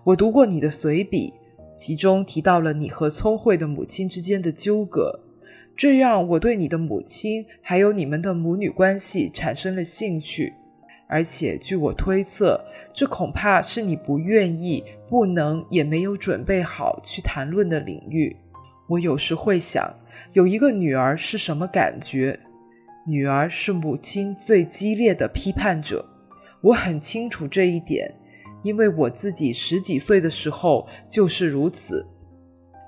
[0.04, 1.32] 我读过你的随笔，
[1.74, 5.23] 其中提到了你和聪慧的母亲之间的纠葛，
[5.76, 10.54] 这让我对你的母亲还有你们的母女关系产生了兴趣。
[11.06, 18.36] 而且据我推测，这恐怕是你不愿意、不能、也没有准备好去谈论的领域。
[18.88, 19.96] 我有时会想，
[20.32, 22.40] 有一个女儿是什么感觉？
[23.06, 26.06] 女儿是母亲最激烈的批判者，
[26.62, 28.14] 我很清楚这一点，
[28.62, 32.06] 因为我自己十几岁的时候就是如此。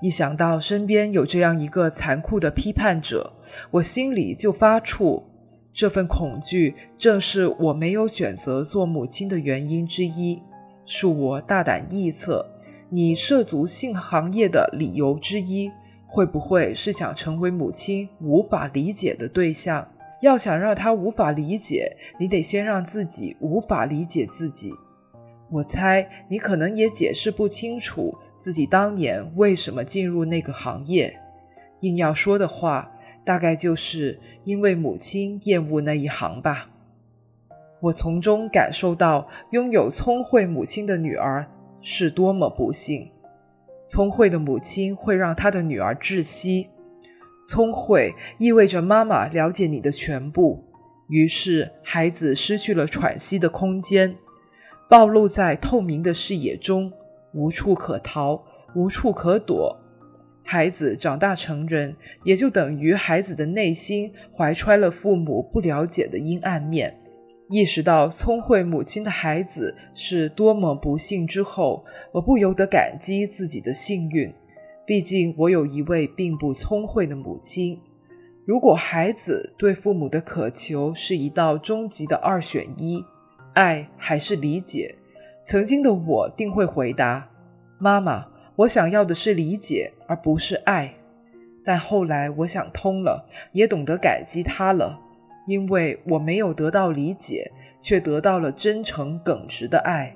[0.01, 3.33] 一想到身边有这样一个残酷的批判者，
[3.71, 5.23] 我心里就发怵。
[5.73, 10.41] 这份恐惧正是我没有选择做母亲的原因之一。
[10.85, 12.45] 恕我大胆臆测，
[12.89, 15.71] 你涉足性行业的理由之一，
[16.05, 19.87] 会不会是想成为母亲无法理解的对象？
[20.21, 24.73] 要想让他无法理解，你得先让自己无法理解自己。
[25.51, 31.19] 我猜你可能也解释不清楚自己当年为什么进入那个行业。
[31.81, 32.91] 硬要说的话，
[33.23, 36.69] 大概就是因为母亲厌恶那一行吧。
[37.81, 43.11] 我从中感受到，拥有聪慧母亲的女儿是多么不幸。
[43.85, 46.69] 聪慧的母亲会让她的女儿窒息。
[47.45, 50.65] 聪慧意味着妈妈了解你的全部，
[51.07, 54.17] 于是孩子失去了喘息的空间，
[54.89, 56.91] 暴露在透明的视野中，
[57.37, 59.77] 无处可逃，无处可躲。
[60.43, 66.99] 孩子长大成人，也就等于孩子的内心怀揣了父母不了解的阴暗面。
[67.49, 74.33] 意识到聪慧母亲的孩子是多么不幸之后，我不由得感激自己的幸运。
[74.85, 77.79] 毕竟，我有一位并不聪慧的母亲。
[78.45, 83.03] 如果孩子对父母的渴求是一道终极的二选一，
[83.53, 84.96] 爱还是理解，
[85.47, 87.29] 曾经的我定会回答
[87.79, 88.27] ：“妈妈，
[88.57, 90.95] 我想要的是理解，而不是爱。”
[91.63, 94.99] 但后来我想通了，也懂得感激他了，
[95.47, 100.13] 因为我没有得到理解，却得到了真诚耿直的爱，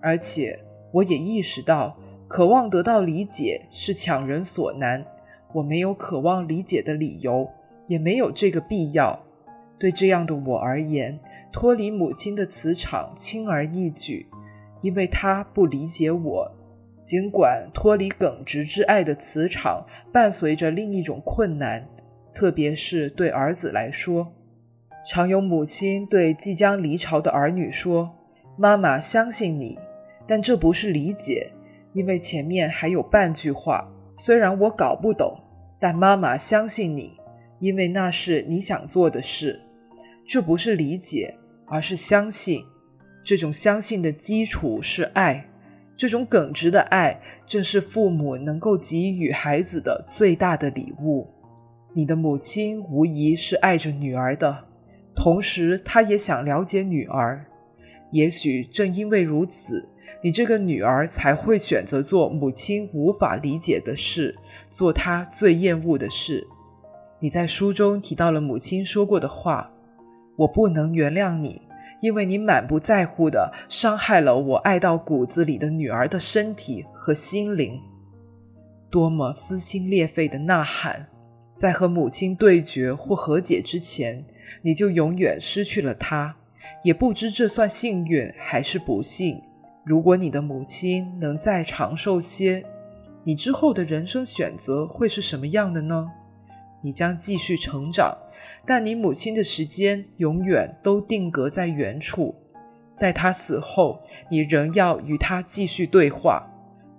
[0.00, 0.58] 而且
[0.92, 1.98] 我也意识到。
[2.26, 5.04] 渴望得到理解是强人所难，
[5.52, 7.50] 我没有渴望理解的理由，
[7.86, 9.22] 也没有这个必要。
[9.78, 11.20] 对这样的我而言，
[11.52, 14.26] 脱离母亲的磁场轻而易举，
[14.84, 16.52] 因为他不理解我。
[17.02, 21.88] 尽管脱离耿直之爱的磁场伴随着另一种困难，
[22.34, 24.34] 特别是对儿子来说，
[25.06, 28.10] 常有母亲对即将离巢的儿女说
[28.58, 29.78] ：“妈妈相信你。”
[30.28, 31.52] 但这不是理解。
[31.94, 35.38] 因为前面还有半句话，虽然我搞不懂，
[35.78, 37.16] 但妈妈相信你，
[37.60, 39.62] 因为那是你想做的事。
[40.26, 42.64] 这不是理解，而是相信。
[43.24, 45.48] 这种相信的基础是爱，
[45.96, 51.26] 这种耿直的爱正是父母能够给予孩子的最大的礼物。
[51.94, 54.66] 你的母亲无疑是爱着女儿的，
[55.16, 57.46] 同时她也想了解女儿。
[58.12, 59.88] 也许正因为如此。
[60.22, 64.34] 你这个女儿才会选择做母亲无法理解的事，
[64.70, 66.46] 做她最厌恶的事。
[67.20, 69.74] 你在书中提到了母亲说过的话
[70.36, 71.60] ：“我不能原谅你，
[72.04, 77.80] 因为你满不在乎的伤害了我爱到骨子里的女儿的身体和心灵。”
[78.92, 81.08] 多么撕心裂肺的呐喊！
[81.56, 84.26] 在和母亲对决或和解之前，
[84.60, 86.36] 你就永远失去了她，
[86.82, 89.40] 也不知这算幸运还是不幸。
[89.82, 92.66] 如果你的母亲能再长寿些，
[93.24, 96.10] 你之后的人生选择会是什么样的呢？
[96.82, 98.14] 你将继续成长，
[98.66, 102.34] 但你母亲的时间永远都定格在原处。
[102.92, 106.50] 在她死后，你仍要与她继续对话。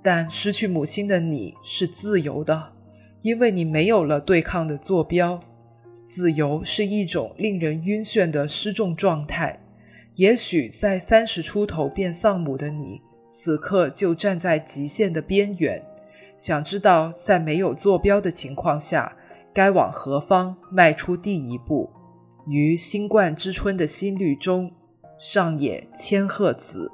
[0.03, 2.73] 但失去母亲的你是自由的，
[3.21, 5.41] 因为你没有了对抗的坐标。
[6.05, 9.61] 自由是一种令人晕眩的失重状态。
[10.17, 15.83] 也许在三十出头便丧母的你，此刻就站在极限的边缘，
[16.37, 19.17] 想知道在没有坐标的情况下，
[19.55, 21.89] 该往何方迈出第一步。
[22.45, 24.73] 于新冠之春的新绿中，
[25.17, 26.91] 上野千鹤子。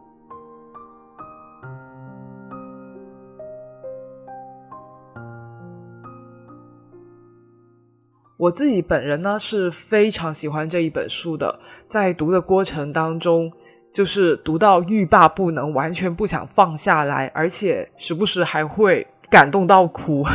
[8.37, 13.51] 我自己本人呢是非常喜欢这一本书的，在读的过程当中，
[13.91, 20.23] 就是读到欲罢不能，完全不想放下来，而且时不时还会感动到哭。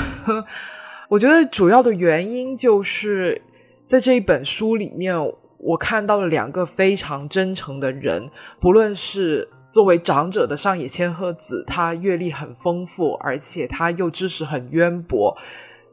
[1.08, 3.42] 我觉得主要的原因就是
[3.86, 5.14] 在这一本书里面，
[5.58, 8.30] 我看到了两个非常真诚的人，
[8.60, 15.36] 不论是作为长者的上野千鹤子，他阅历很丰富，而且他又知识很渊博，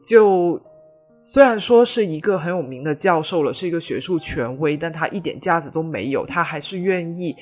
[0.02, 0.60] 就。
[1.26, 6.26] 虽然说是一个很有名的教授了，是一个学术权威，但他一点架子都没有。
[6.26, 7.34] 他还是愿意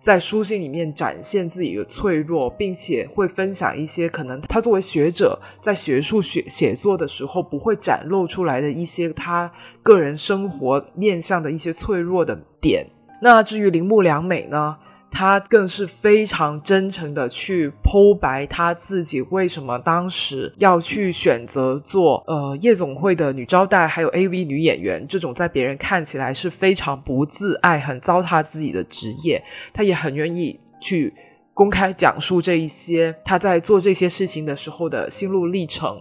[0.00, 12.86] 在书信里面展现自己的脆弱，并且会分享一些可能他作为学者在学术写写作的时候不会展露出来的一些他个人生活面向的一些脆弱的点。
[13.20, 14.78] 那至于铃木良美呢？
[15.10, 29.42] 他更是非常真诚的去剖白他自己为什么当时要去选择做呃夜总会的女招待，还有 AV 女演员这种在别人看起来是非常不自爱、很糟蹋自己的职业。
[29.72, 31.12] 他也很愿意去
[31.52, 36.00] 公开讲述这一些他在做这些事情的时候的心路历程。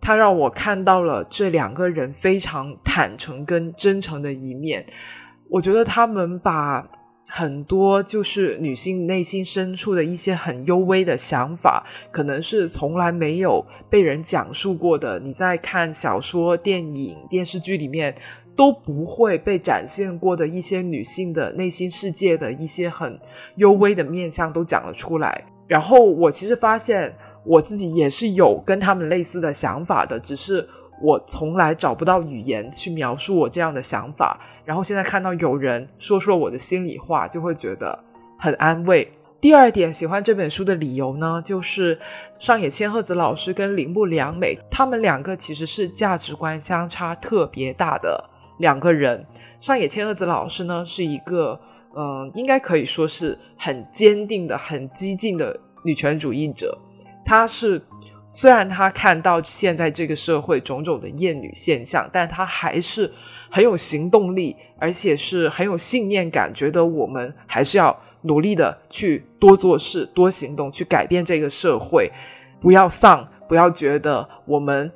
[0.00, 4.86] 他让我看到了这两个人非常坦诚跟真诚的一面。
[5.50, 6.88] 我觉得他们把。
[7.28, 15.18] 很多就是女性内心深处的一些很幽微的想法，可能是从来没有被人讲述过的。
[15.18, 18.14] 你在看小说、电影、电视剧里面
[18.54, 23.18] 都不会被展现过的一些女性的内心世界的一些很
[23.56, 25.46] 幽微的面相都讲了出来。
[25.66, 30.68] 然后我其实发现我自己也是有跟他们类似的想法的，只是。
[31.02, 37.98] 我从来找不到语言去描述我这样的想法，然后现在看到有人说出了我的心里话，就会觉得
[38.38, 39.10] 很安慰。
[39.40, 41.98] 第二点，喜欢这本书的理由呢，就是
[42.38, 49.24] 上野千鹤子老师跟铃木良美，他们两个其实是价值观相差特别大的两个人。
[49.60, 51.60] 上野千鹤子老师呢，是一个，
[51.96, 56.76] 嗯，应该可以说是很坚定的、很激进的女权主义者，
[57.24, 57.80] 她是。
[58.28, 63.12] 虽然他看到现在这个社会种种的厌女现象，但他还是
[63.48, 72.10] 很有行动力，而且是很有信念感，觉得我们还是要努力的去多做事、多行动，去改变这个社会。
[72.60, 74.90] 不要丧，不要觉得我们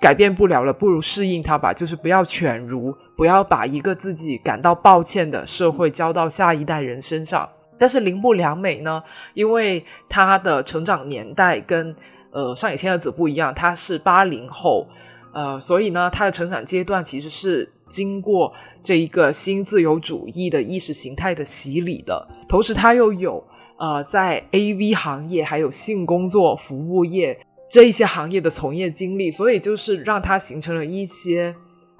[0.00, 1.72] 改变不了了，不如适应它吧。
[1.72, 7.48] 就是不要犬儒，不要把一个自己感到抱歉的社会交到下一代人身上。
[7.76, 9.02] 但是铃木良美呢，
[9.34, 11.96] 因为她的成长年代跟。
[12.36, 14.86] 呃，上野千鹤子不一样，他是八零后，
[15.32, 22.28] 呃，所以呢，他的成长阶段其实是经过这一个新自由主义的意识形态的洗礼的。
[22.46, 23.42] 同时，他又有
[23.78, 31.56] 呃，在 A V 行业还有性工作服务业这一些行业的从业经历，所以就是让他形成了一些。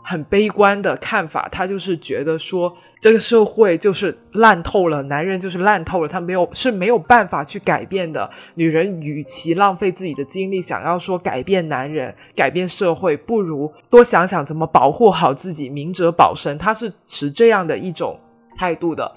[0.09, 8.31] 很悲观的看法，他就是觉得说这个社会就是烂透了，男人就是烂透了，他没有是没有办法去改变的。
[8.55, 16.57] 女人与其浪费自己的精力想要说改变男人、改变社会，不如多想想怎么保护好自己，明哲保身。
[16.57, 18.21] 他是持这样的一种
[18.57, 19.13] 态度的。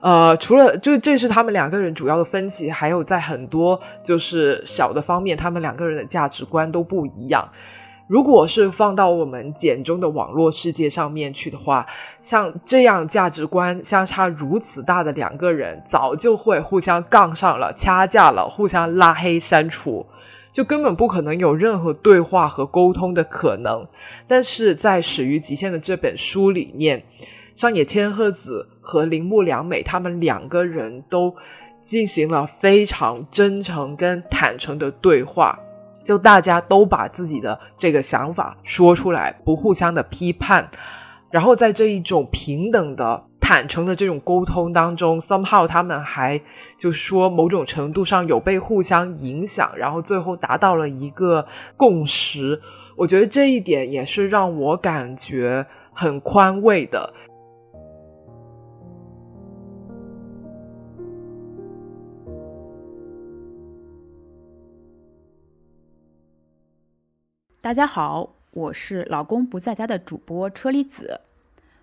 [0.00, 7.50] 呃，除了就这是他们两个人主要的分歧，还有在很多就是小的方面，他们两个人的价值观都不一样。
[8.06, 11.84] 如果是放到我们简中的网络世界上面去的话，
[12.22, 20.06] 像这样价值观相差如此大的两个人，早就会互相杠上了、掐架了，互相拉黑删除，
[20.52, 23.88] 就根本不可能有任何对话和沟通的可能。
[24.28, 27.02] 但是在《始于极限》的这本书里面，
[27.56, 31.34] 上野千鹤子和铃木良美他们两个人都
[31.80, 35.58] 进行了非常真诚跟坦诚的对话。
[36.06, 40.70] 就大家都把自己的这个想法说出来，不互相的批判，
[41.30, 46.40] 然后在这一种平等的、坦诚的这种沟通当中，somehow 他们还
[46.78, 51.46] 就说某种程度上有被互相影响，然后最后达到了一个
[51.76, 52.60] 共识。
[52.98, 57.12] 我觉得这一点也是让我感觉很宽慰的。
[67.66, 71.22] 大家好，我是老公不在家的主播车厘子。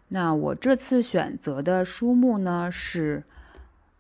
[0.07, 3.25] 那我这次选择的书目呢是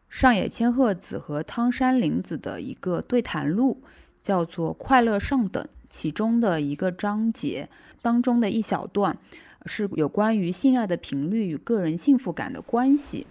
[0.07, 3.83] 上野千鹤子和汤山玲子的一个对谈录，
[4.21, 5.61] 叫做《快乐上等》。
[5.89, 7.67] 其中的一个章节
[8.01, 9.17] 当中的一小段
[9.65, 13.27] 是有关于性爱的频率与个人幸福感的关系。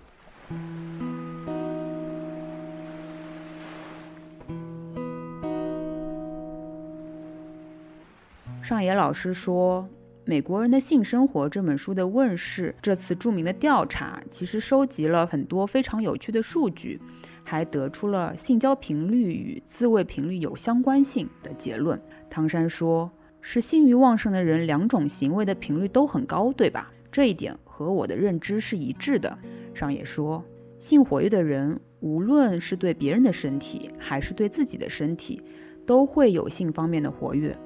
[8.62, 9.84] 上野老师说，
[10.24, 16.96] 《美国人的性生活》这本书的问世，这次著名的调查其实收集了很多非常有趣的数据，
[17.42, 22.00] 还得出了性交频率与自慰频率有相关性的结论。
[22.30, 23.10] 汤山说，
[23.40, 26.92] 是性欲旺盛的人，两种行为的频率都很高，对吧？
[27.10, 29.36] 这一点和我的认知是一致的。
[29.74, 30.42] 上野说，
[30.78, 35.42] 性活跃的人，无论是对别人的身体，还是对自己的身体，
[35.84, 37.58] 都会有性方面的活跃。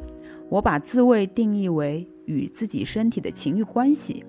[0.49, 4.25] 我把自慰定义为与自己身体的情欲关系，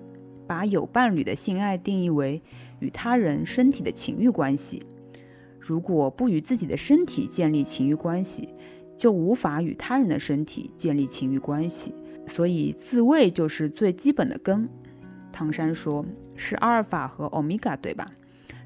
[0.46, 2.42] 把有伴侣的性爱定义为
[2.80, 4.82] 与他人身体的情欲关系。
[5.60, 8.48] 如果不与自己的身体建立情欲关系，
[8.96, 11.94] 就无法与他人的身体建立情欲关系。
[12.26, 14.68] 所以自慰就是最基本的根。
[15.32, 16.04] 唐山说
[16.34, 18.06] ：“是阿尔法和欧米伽，对吧？”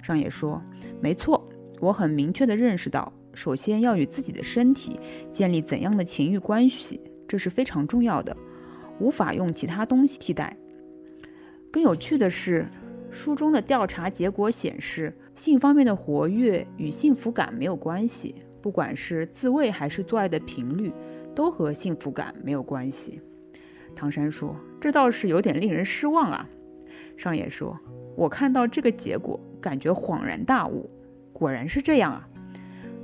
[0.03, 0.61] 上野说
[1.00, 1.46] ：“没错，
[1.80, 4.98] 我很明确地认识到，首先要与自己的身体
[5.30, 7.00] 建立怎样的情欲关系。”
[7.33, 8.37] 这是非常重要的，
[8.99, 10.55] 无法用其他东西替代。
[11.70, 12.68] 更有趣的是，
[13.11, 20.93] 书中的调查结果显示，性方面的活跃与幸福感没有关系，不管是自慰还是做爱的频率，
[21.35, 23.22] 都和幸福感没有关系。
[23.97, 26.47] 唐山说：“这倒是有点令人失望啊。”
[27.16, 27.74] 上野说
[28.14, 30.91] ：“我看到这个结果，感觉恍然大悟，
[31.33, 32.28] 果然是这样啊。”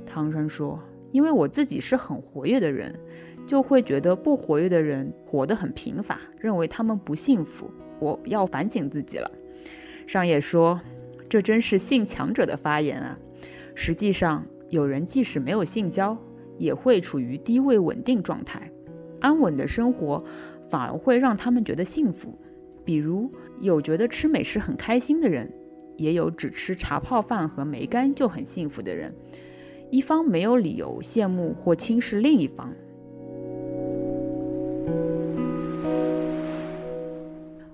[0.05, 0.79] 唐山说
[1.11, 2.93] ：“因为我自己是很活跃的人。”
[3.49, 7.67] 就会觉得不活跃的人活得很贫乏，认为他们不幸福。
[7.99, 9.31] 我要反省自己了。
[10.05, 10.79] 上野说
[11.27, 13.17] ：“这真是性强者的发言啊！
[13.73, 16.15] 实际上，有人即使没有性交，
[16.59, 18.71] 也会处于低位稳定状态，
[19.19, 20.23] 安稳的生活
[20.69, 22.37] 反而会让他们觉得幸福。
[22.85, 25.51] 比如，有觉得吃美食很开心的人，
[25.97, 29.11] 也有只吃茶泡饭和梅干就很幸福的人。
[29.89, 32.71] 一方没有理由羡慕或轻视另一方。”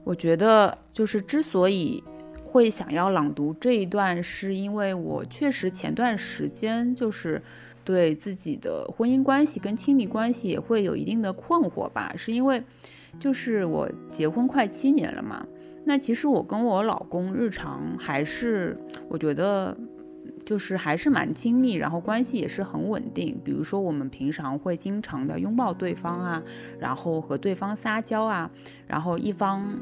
[0.03, 2.03] 我觉得，就是之所以
[2.43, 7.41] 会想要朗读这一段，是因为我确实前段时间就是
[7.83, 12.13] 对自己的婚姻关系跟亲密关系也会有一定的困惑吧。
[12.15, 12.63] 是因为，
[13.19, 15.45] 就是我结婚快七年了嘛，
[15.83, 18.77] 那其实我跟我老公日常还是
[19.09, 19.75] 我觉得。
[20.45, 23.35] 就是还是蛮亲密，然后关系也是很稳定。
[23.43, 26.43] 比如说，我们平常会经常的拥抱对方啊，
[26.79, 28.49] 然后和对方撒娇啊，
[28.87, 29.77] 然后一方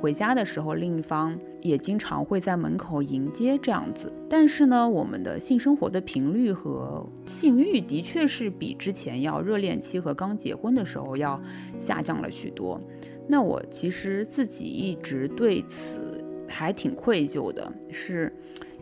[0.00, 4.12] 回家的时候，另一方也经常会在门口迎接这样子。
[4.28, 11.40] 但是呢，我们的性生活的频率和性欲的确是比之前要热恋期和刚结婚的时候要
[11.78, 12.78] 下降了许多。
[13.26, 18.30] 那我其实自己一直对此还挺愧疚的，是。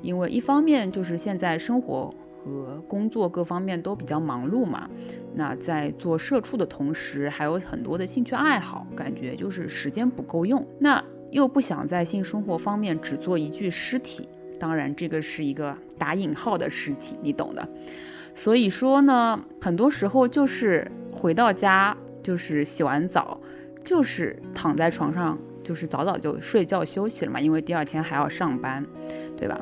[0.02, 4.88] 因为一方面就是现在生活和工作各方面都比较忙碌嘛，
[5.34, 10.66] 那在做社畜的同时，还有很多的兴趣爱好，感觉就是时间不够用。
[10.78, 14.28] 那又不想在性生活方面只做一具尸体，
[14.58, 17.68] 当然这个是一个打引号的尸体，你懂的。
[18.34, 23.38] 所以说呢，很多时候就是回到家就是洗完澡，
[23.84, 28.84] 就是躺在床上，就是早早就睡觉休息了嘛，因为第二天还要上班，
[29.36, 29.60] 对吧？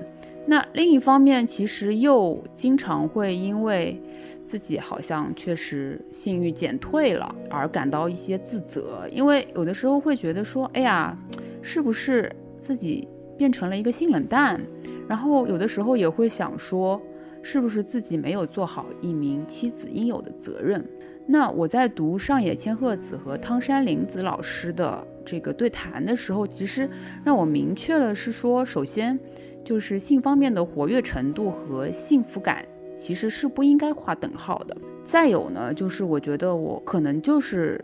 [0.50, 4.00] 那另一方面，其实又经常会因为
[4.46, 11.14] 自己好像确实性欲减退了而感到一些自责，因为有的时候会觉得说，哎呀，
[11.60, 14.58] 是不是自己变成了一个性冷淡？
[15.06, 16.98] 然后有的时候也会想说，
[17.42, 20.82] 是不是自己没有做好一名妻子应有的责任？
[21.26, 26.88] 那我在读上野千鹤子和汤山玲子老师的这个对谈的时候，其实
[27.22, 29.20] 让我明确了是说，首先。
[29.68, 32.64] 就是性方面的活跃程度和幸福感
[32.96, 34.74] 其实是不应该划等号的。
[35.04, 37.78] 再有呢，就是我觉得我可能就是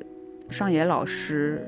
[0.48, 1.62] 上野老师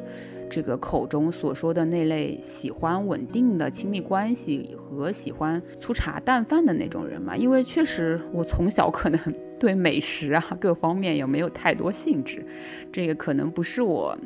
[0.48, 7.36] 这个口中所说的那类喜欢稳定的亲密关系和喜欢粗茶淡饭的那种人嘛。
[7.36, 9.20] 因为确实我从小可能
[9.60, 12.42] 对美食啊各方面也没有太多兴致，
[12.90, 14.16] 这个可能不是我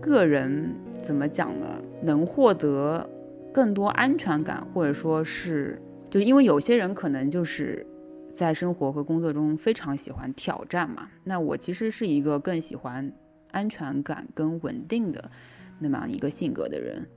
[0.00, 0.72] 个人
[1.02, 1.66] 怎么讲呢，
[2.00, 3.10] 能获得。
[3.56, 5.80] 更多安全感，或者说是，
[6.10, 7.86] 就因为有些人可能就是
[8.28, 11.08] 在生活和工作中非常喜欢挑战嘛。
[11.24, 13.10] 那我其实是一个更喜欢
[13.52, 15.30] 安全感跟稳定的
[15.78, 17.08] 那么样一个性格的人。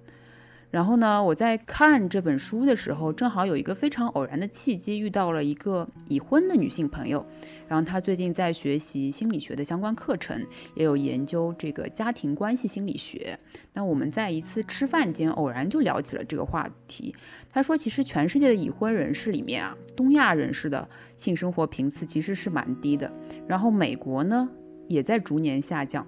[0.72, 7.26] 然后呢，我在看这本书的时候，正好有一个非常偶然的契机，遇到了一个已婚的女性朋友。
[7.68, 10.46] 然后她最近在学习心理学的相关课程，
[10.76, 13.38] 也有研究这个家庭关系心理学。
[13.74, 17.16] 那我们在一次吃饭间偶然就聊起了这个话题。
[17.50, 23.12] 她说，其实全世界的已婚人士里面啊，东亚人士的性生活频次其实是蛮低的。
[23.48, 24.48] 然后美国呢，
[24.88, 26.06] 也在逐年下降。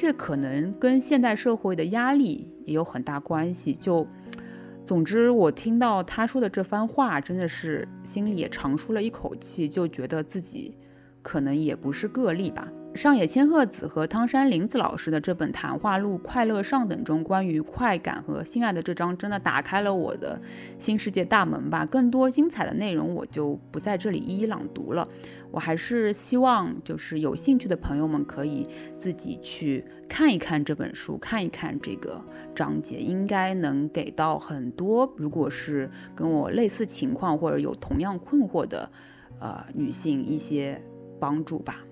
[0.00, 3.74] 这可能跟现代社会的压力也有很大关系。
[3.74, 4.06] 就，
[4.86, 10.72] 总之，我听到他说的这番话，真的是心里也长舒了一口气，就觉得自己
[11.20, 12.68] 可能也不是个例吧。
[12.94, 20.40] 上野千鹤子和汤山林子老师的这本谈话录《快乐上等》中关于快感和性爱的这章，真的打开了我的
[20.78, 21.86] 新世界大门吧。
[21.86, 25.06] 更多精彩的内容我就不在这里一一朗读了。
[25.52, 28.68] 我还是希望，就是有兴趣的朋友们可以
[28.98, 32.20] 自己去看一看这本书，看一看这个
[32.52, 38.90] 章节，应该能给到很多，如果是跟我类似情况或者有同样困惑的，
[39.38, 40.82] 呃，女性一些
[41.20, 41.84] 帮助吧。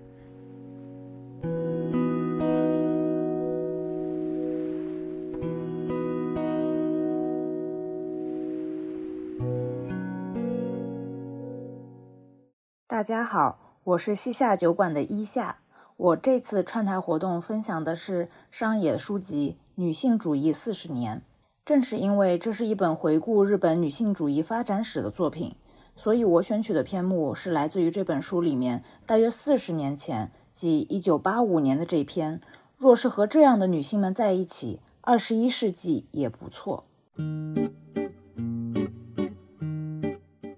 [12.87, 15.59] 大家好，我是西夏酒馆的伊夏。
[15.97, 21.17] 我这次串台活动分享的是上野书籍《女性主义四十年》。
[21.63, 25.55] 正是因为这是一本回顾日本女性主义发展史的作品，
[25.95, 30.31] 所以我选取的篇目是来自于这本书里面大约四十年前。
[30.57, 32.41] 即一九八五年的这篇，
[32.79, 36.85] 若是和这样的女性们在一起，二十一世纪也不错。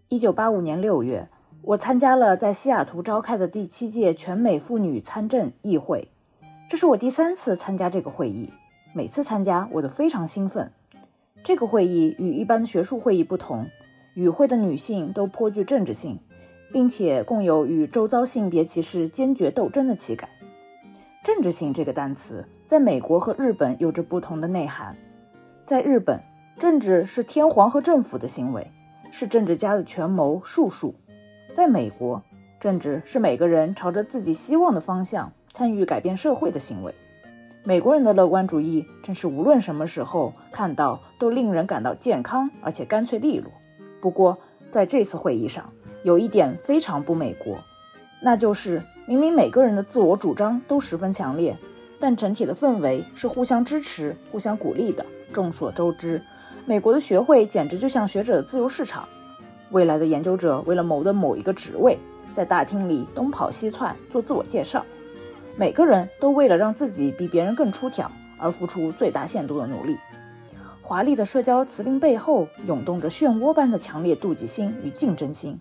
[0.08, 1.28] 一九八五年六月，
[1.64, 6.08] 我参加了在西雅图召开的第七届全美妇女参政议会，
[6.70, 8.54] 这是我第三次参加这个会议，
[8.96, 10.72] 每次参加我都非常兴奋。
[11.44, 13.68] 这个会议与一般的学术会议不同，
[14.14, 16.22] 与会的女性都颇具政治性。
[16.72, 20.30] 并且共有与周遭性别歧视坚决斗争的气概。
[21.24, 24.98] 政治性这个单词在美国和日本有着不同的内涵。
[25.66, 26.22] 在日本，
[26.58, 28.72] 政治是天皇和政府的行为，
[29.12, 30.94] 是政治家的权谋术数；
[31.54, 32.24] 在美国，
[32.60, 36.96] 政治是每个人朝着自己希望的方向参与改变社会的行为。
[37.64, 43.52] 美国人的乐观主义正是无论什么时候看到都令人感到健康而且干脆利落。
[44.02, 44.40] 不过，
[44.72, 45.72] 在这次会议上，
[46.04, 47.58] 有一点非常不美国，
[48.22, 51.58] 那就是明明每个人的自我主张都十分强烈，
[52.00, 55.06] 但整体的氛围是互相支持、互相鼓励的。
[55.32, 56.22] 众所周知，
[56.66, 59.08] 美国的学会简直就像学者的自由市场。
[59.72, 62.00] 未来的研究者为了谋得某一个职位，
[62.34, 64.84] 在大厅里东跑西窜做自我介绍，
[65.56, 69.98] 每个人都为了让自己比别人更出挑而付出最大限度的努力。
[70.82, 75.60] 华丽的社交辞令背后涌动着漩涡般的强烈妒忌心与竞争心。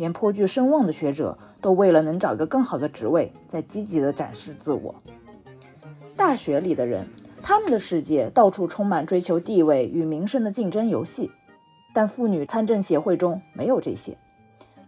[0.00, 4.94] 连颇具声望的学者都为了能找个更好的职位，在积极地展示自我。
[6.16, 7.06] 大学里的人，
[7.42, 11.30] 他们的世界到处充满追求地位与名声的竞争游戏，
[11.92, 14.16] 但妇女参政协会中没有这些，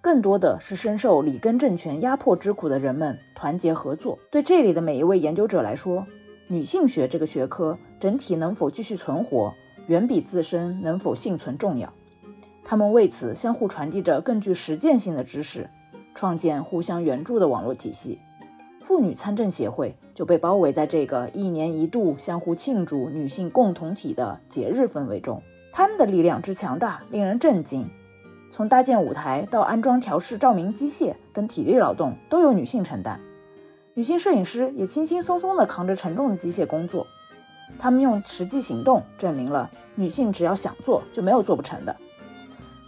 [0.00, 4.18] 更多的是深受里根政权压迫之苦的人们团结合作。
[4.30, 6.06] 对这里的每一位研究者来说，
[6.48, 9.52] 女性学这个学科整体能否继续存活，
[9.88, 11.92] 远比自身能否幸存重要。
[12.64, 15.68] 他们为此相互传递着更具实践性的知识，
[16.14, 18.20] 创建互相援助的网络体系。
[18.82, 25.42] 妇女参政协会就被包围在这个一年一度相互庆祝女性共同体的节日氛围中。
[25.72, 27.88] 他们的力量之强大，令人震惊。
[28.50, 33.20] 从搭建舞台到安装、调试照明机械等体力劳动，都由女性承担。
[33.94, 37.06] 女性摄影师也轻轻松松地扛着沉重的机械工作。
[37.78, 41.96] 他们用实际行动证明了，女性只要想做，就没有做不成的。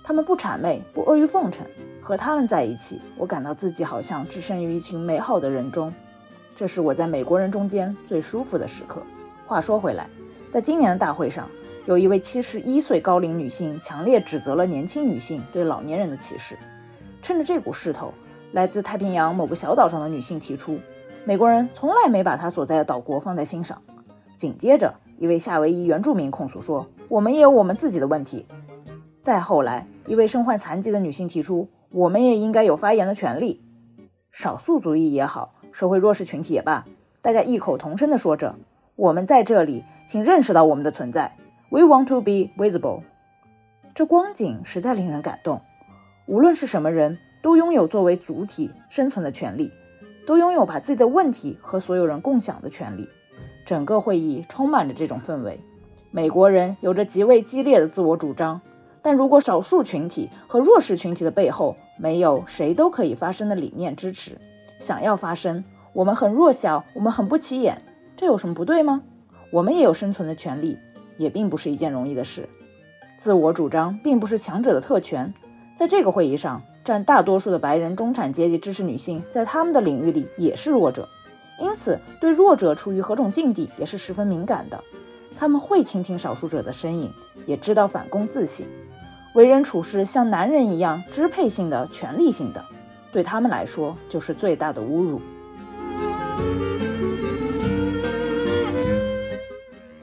[0.07, 1.67] 他们不谄媚，不阿谀奉承。
[2.03, 5.91] 和他们在一起，我感到自己好像置身于一群美好的人中。
[6.55, 9.03] 这是我在美国人中间最舒服的时刻。
[9.47, 10.07] 话说回来，
[10.51, 11.49] 在今年的大会上，
[11.87, 16.59] 有一位七十一岁高龄女性强烈指责了年轻女性对老年人的歧视。
[17.23, 18.13] 趁着这股势头，
[18.53, 20.79] 来自太平洋某个小岛上的女性提出，
[21.25, 23.81] 美国人从来没把她所在的岛国放在心上。
[24.37, 28.47] 紧接着，一位夏威夷原住民控诉说，我们也有我们自己的问题。
[29.23, 33.63] 再后来，一位身患残疾的女性提出：“我们也应该有发言的权利。”
[34.31, 36.85] 少数族裔也好，社会弱势群体也罢，
[37.23, 38.55] 大家异口同声地说着
[38.97, 41.37] ：“我们在这里，请认识到我们的存在。
[41.71, 43.03] We want to be visible。”
[43.95, 45.61] 这光景实在令人感动。
[46.27, 49.71] 无论是什么人，都拥有作为主体生存的权利，
[50.27, 53.09] 都拥有把自己的问题和所有人共享的权利。
[53.65, 55.61] 整个会议充满着这种氛围。
[56.11, 58.61] 美国人有着极为激烈的自我主张。
[59.05, 64.39] 但如果少数群体和弱势群体的背后没有谁都可以发声的理念支持，
[64.79, 67.83] 想要发声，我们很弱小，我们很不起眼，
[68.17, 69.03] 这有什么不对吗？
[69.53, 70.79] 我们也有生存的权利，
[71.19, 72.49] 也并不是一件容易的事。
[73.19, 75.35] 自我主张并不是强者的特权，
[75.77, 81.07] 在这个会议上，占大多数的白人中产阶级支持女性，在他们的领域里也是弱者，
[81.61, 84.83] 因此对弱者处于何种境地也是十分敏感的。
[85.37, 87.13] 他们会倾听少数者的声音，
[87.45, 88.67] 也知道反躬自省。
[89.35, 92.65] 为人处事像男人一样支配性的、权力性的，
[93.11, 95.21] 对他们来说就是最大的侮辱。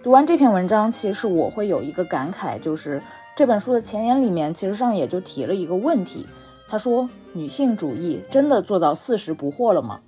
[0.03, 3.01] 读完这篇文章，其实我会有一个感慨，就是
[3.33, 6.27] 这本书的前言里面，其实上也就提了一个问题。
[6.67, 10.01] 他说：“女性主义真的做到四十不惑了吗？”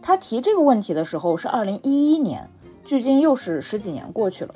[0.00, 2.48] 他提这个问题的时候是二零一一年，
[2.86, 4.54] 距今又是十几年过去了。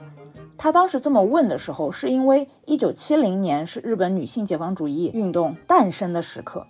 [0.62, 6.66] 他当时这么问的时候，是因为一九七零年是日本女性解放主义运动诞生的时刻。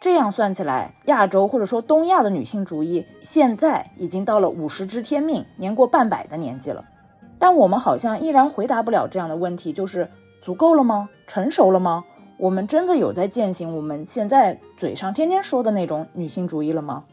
[0.00, 6.84] 这样算起来，亚洲或者说东亚的女性主义现在已经到了五十知天命、年过半百的年纪了。
[7.38, 10.10] 但我们好像依然回答不了这样的问题，就是
[10.42, 11.08] 足够了吗？
[11.28, 12.02] 成熟了吗？
[12.38, 17.04] 我们真的有在践行我们现在嘴上天天说的那种女性主义了吗？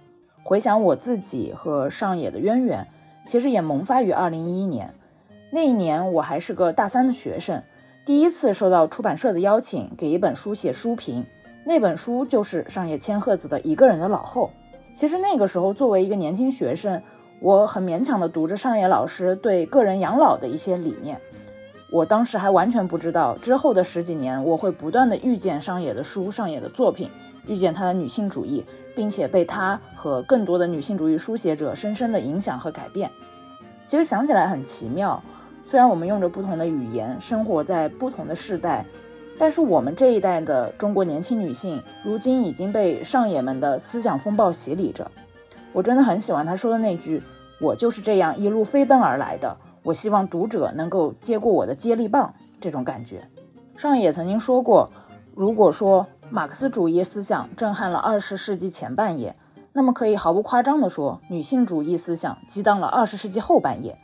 [0.41, 2.87] 回想我自己和上野的渊源，
[3.27, 4.95] 其实也萌发于二零一一年。
[5.51, 7.63] 那一年我还是个大三的学生，
[8.05, 11.25] 第一次受到出版社的邀请，给一本书写书评。
[11.65, 14.51] 那本书就是上野千鹤子的《一个人的老后》。
[14.95, 17.01] 其实那个时候，作为一个年轻学生，
[17.39, 21.19] 我很勉强地读着上野老师对个人养老的一些理念。
[21.91, 27.09] 我当时还完全不知道，之后的十几年，我会不断地遇见上野的书、上野的作品，
[27.47, 28.65] 遇见他的女性主义。
[28.95, 33.09] 并且被他和更多的女性主义书写者深深的影响和改变。
[33.85, 35.23] 其实想起来很奇妙，
[35.69, 38.83] 虽然我们用着不同的语言，生活在不同的世代，
[39.37, 45.11] 但是我们这一代的中国年轻女性，如今已经被上野们的思想风暴洗礼着。
[45.71, 47.21] 我真的很喜欢他说的那句
[47.61, 53.29] ：“我就是这样一路飞奔而来的。”我希望读者能够接过我的接力棒，这种感觉。
[53.77, 54.89] 上野曾经说过，
[55.35, 56.07] 如果说。
[56.31, 59.35] 马克思主义思想震撼了二十世纪前半叶，
[59.73, 63.97] 那么可以毫不夸张地说，女性主义思想激荡了二十世纪后半叶。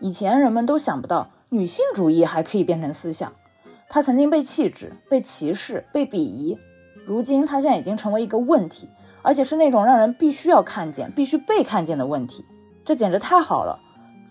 [0.00, 3.32] 以前人们都想不到女性主义还可以变成思想，
[3.88, 6.58] 它曾经被弃置、被歧视、被鄙夷，
[7.06, 8.88] 如今它现在已经成为一个问题，
[9.22, 12.44] 而且是那种让人必须要看见、必须被看见的问题。
[12.84, 13.80] 这简直太好了！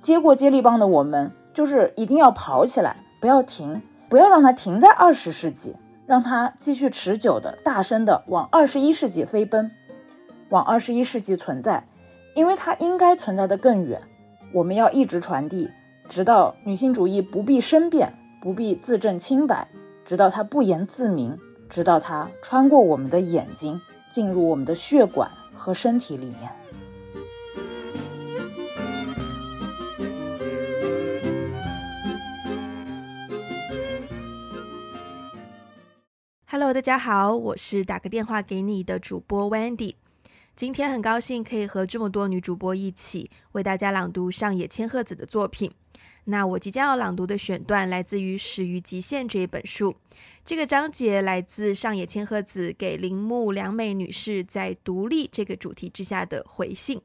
[0.02, 5.76] 接过接力棒的我们，就是一定要跑起来，不要停，不要让它停在二十世纪。
[6.06, 9.72] 让它继续持久的、大声的往二十一世纪飞奔，
[10.50, 11.88] 往二十一世纪存在，
[12.36, 14.02] 因为它应该存在的更远。
[14.54, 15.68] 我们要一直传递，
[16.08, 19.68] 直到女性主义不必申辩，不必自证清白，
[20.06, 23.82] 直到它不言自明，直到它穿过我们的眼睛，
[24.12, 26.52] 进入我们的血管和身体里面。
[36.46, 39.96] Hello，大家好，我是打个电话给你的主播 Wendy。
[40.56, 45.72] 今天很高兴可以和这么多女主播一起为大家朗读上野千鹤子的作品。
[46.26, 49.96] 那我即将要朗读的选段来自于《始于极限》这一本书。
[50.46, 57.02] 这个章节来自上野千鹤子给铃木良美女士在独立这个主题之下的回信。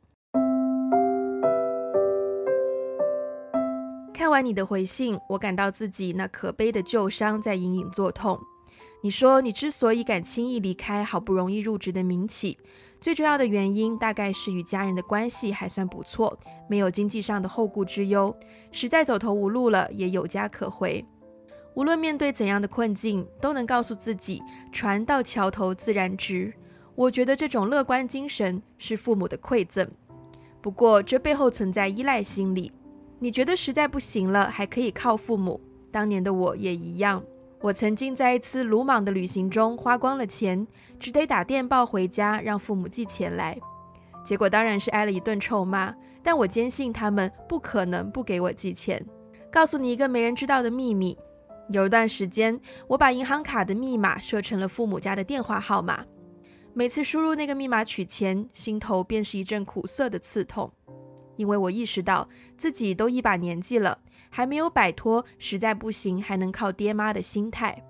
[4.13, 8.39] 看完你的回信，我感到自己那可悲的旧伤在隐隐作痛。
[9.01, 12.59] 你说，你之所以敢轻易离开好不容易入职的民企，
[13.01, 16.37] 最重要的原因大概是与家人的关系还算不错，
[16.69, 18.35] 没有经济上的后顾之忧，
[18.73, 21.05] 实在走投无路了也有家可回。
[21.75, 24.43] 无论面对怎样的困境，都能告诉自己
[24.73, 26.53] 船到桥头自然直。
[26.97, 29.89] 我觉得这种乐观精神是父母的馈赠，
[30.61, 32.73] 不过这背后存在依赖心理。
[33.21, 35.61] 你觉得实在不行了，还可以靠父母。
[35.93, 37.23] 当年的我也一样。
[37.61, 40.67] 我曾经在一次鲁莽的旅行中花光了钱，
[41.01, 43.59] 只得打电报回家让父母寄钱来，
[44.25, 45.95] 结果当然是挨了一顿臭骂。
[46.23, 49.05] 但我坚信他们不可能不给我寄钱。
[49.51, 51.17] 告诉你一个没人知道的秘密：
[51.71, 56.05] 有一段时间，我把银行卡的密码设成了父母家的电话号码。
[56.75, 60.71] 每次输入那个密码取钱，心头便是一阵苦涩的刺痛，
[61.37, 63.99] 因为我意识到自己都一把年纪了。
[64.31, 67.85] 还没有摆脱实在不行还能靠爹妈的心态，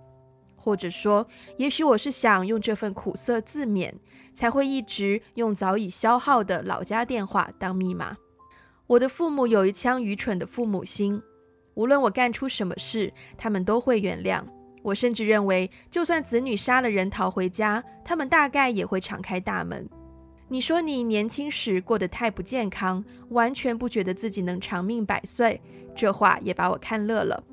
[0.57, 1.26] 或者说，
[1.57, 3.93] 也许我是想用这份苦涩自勉，
[4.34, 8.16] 才会一直用早已消耗的老家电话当密码。
[8.86, 11.22] 我的父母有一腔愚蠢的父母心，
[11.74, 14.43] 无论我干出什么事，他们都会原谅
[14.82, 14.95] 我。
[14.95, 19.89] 甚至认为，就算子女杀了人逃回家，他们大概也会敞开大门。
[20.51, 25.61] 你说你年轻时过得太不健康，完全不觉得自己能长命百岁。
[25.94, 27.44] 这话也把我看乐了。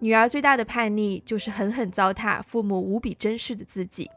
[0.00, 4.10] 女儿最大的叛逆就是狠狠糟蹋父母无比珍视的自己。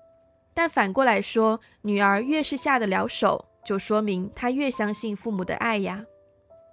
[0.54, 6.04] 但反过来说，女儿越是下得了手，就说明她越相信父母的爱呀。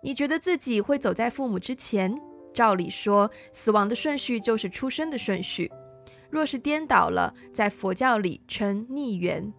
[0.02, 2.18] 你觉得自己会走在父母之前？
[2.52, 5.70] 照理说，死亡的顺序就是出生的顺序。
[6.30, 9.52] 若是颠倒了，在佛教里称逆缘。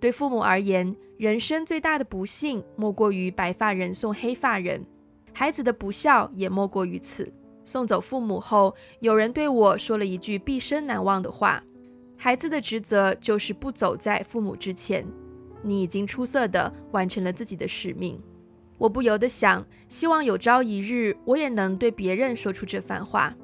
[0.00, 4.84] 对父母而言，人生最大的不幸莫过于白发人送黑发人，
[5.32, 7.32] 孩子的不孝也莫过于此。
[7.64, 11.62] 送走父母后，有人对我说了一句毕生难忘的话
[12.18, 15.06] ：“孩子的职责就是不走在父母之前。”
[15.62, 18.20] 你已经出色的完成了自己的使命。
[18.76, 23.34] 我不由得想，希望有朝一日我也能对别人说出这番话。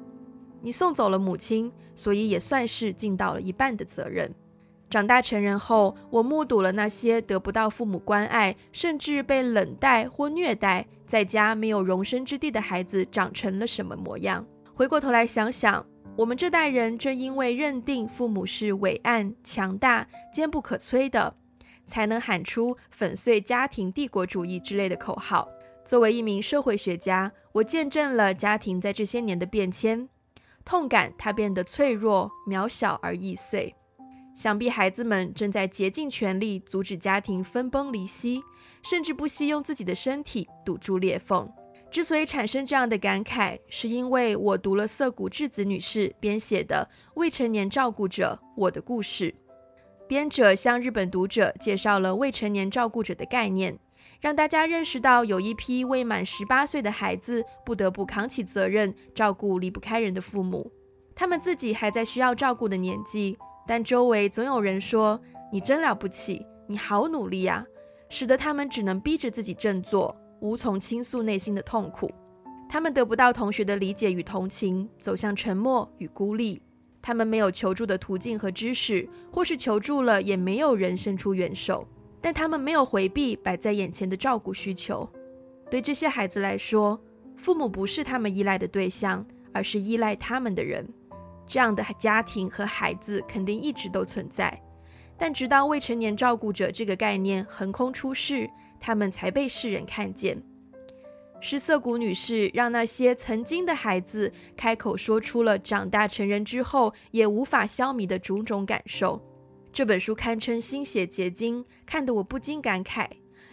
[0.61, 4.31] 你送走了母亲，所以也算是尽到了一半的责任。
[4.91, 14.45] 长大成人后，我目睹了那些得不到父母关爱，甚至被冷待或虐待，在家没有容身之地的孩子长成了什么模样。
[14.73, 15.85] 回过头来想想，
[16.17, 21.33] 我们这代人正因为认定父母是伟岸、强大、坚不可摧的，
[21.85, 25.47] 才能喊出粉碎家庭帝国主义之类的口号。
[25.85, 30.09] 作为一名社会学家，我见证了家庭在这些年的变迁，
[30.65, 33.73] 痛感它变得脆弱、渺小而易碎。
[34.35, 38.41] 想必孩子们正在竭尽全力阻止家庭分崩离析，
[38.81, 41.51] 甚至不惜用自己的身体堵住裂缝。
[41.91, 49.31] 之所以产生这样的感慨，是因为我读了涩谷智子女士编写的《未成年照顾者：我的故事》。
[50.07, 53.77] 编者向日本读者介绍了未成年照顾者的概念，
[54.21, 60.71] 让大家认识到有一批未满十八岁的孩子不得不扛起责任，照顾离不开人的父母。
[61.13, 63.37] 他们自己还在需要照顾的年纪。
[63.71, 65.17] 但周围总有人说
[65.49, 67.65] ：“你真了不起，你好努力呀！”
[68.11, 72.11] 使得他们只能逼着自己振作，无从倾诉内心的痛苦。
[72.67, 76.61] 他们得不到同学的理解与同情，走向沉默与孤立。
[77.01, 81.87] 他们没有求助的途径和知识，或是求助了也没有人伸出援手。
[82.19, 85.09] 但他们没有回避摆在眼前的照顾需求。
[85.69, 86.99] 对这些孩子来说，
[87.37, 90.85] 父母不是他们依赖的对象，而是依赖他们的人。
[91.51, 94.57] 这样的家庭和孩子肯定一直都存在，
[95.17, 98.49] 但直到未成年照顾者这个概念横空出世，
[98.79, 100.41] 他们才被世人看见。
[101.41, 109.21] 施瑟谷女士让那些曾经的孩子开口说出了长大成人之后也无法消弭的种种感受。
[109.73, 113.05] 这本书堪称心血结晶，看得我不禁感慨：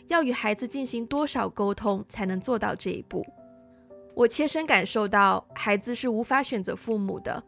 [0.06, 3.26] 要与孩子进行多少沟通才能做到这一步？
[4.14, 7.42] 我切身感受到，孩子是无法选择父母的。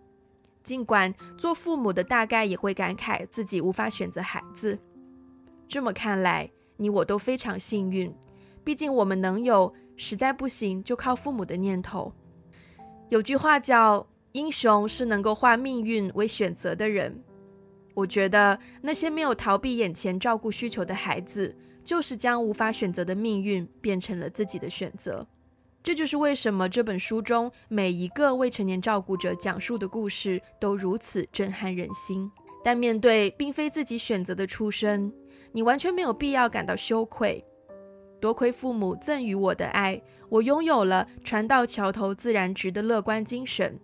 [0.62, 4.78] 尽管做父母的大概也会感慨自己无法选择孩子，
[5.66, 8.14] 这么看来，你我都非常幸运。
[8.62, 12.12] 毕竟我们能有实在不行就靠父母的念头。
[13.08, 17.22] 有句话叫“英雄是能够化命运为选择的人”。
[17.94, 25.26] 我觉得那些没有逃避眼前照顾需求的孩子，就是将无法选择的命运变成了自己的选择。
[25.82, 32.30] 这就是为什么这本书中每一个未成年照顾者讲述的故事都如此震撼人心。
[32.62, 35.10] 但面对并非自己选择的出生，
[35.52, 37.42] 你完全没有必要感到羞愧。
[38.20, 43.80] 多亏父母赠予我的爱，我拥有了船到桥头自然直的乐观精神，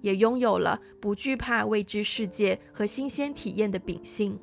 [0.00, 4.38] 也拥有了不惧怕未知世界和新鲜体验的秉性。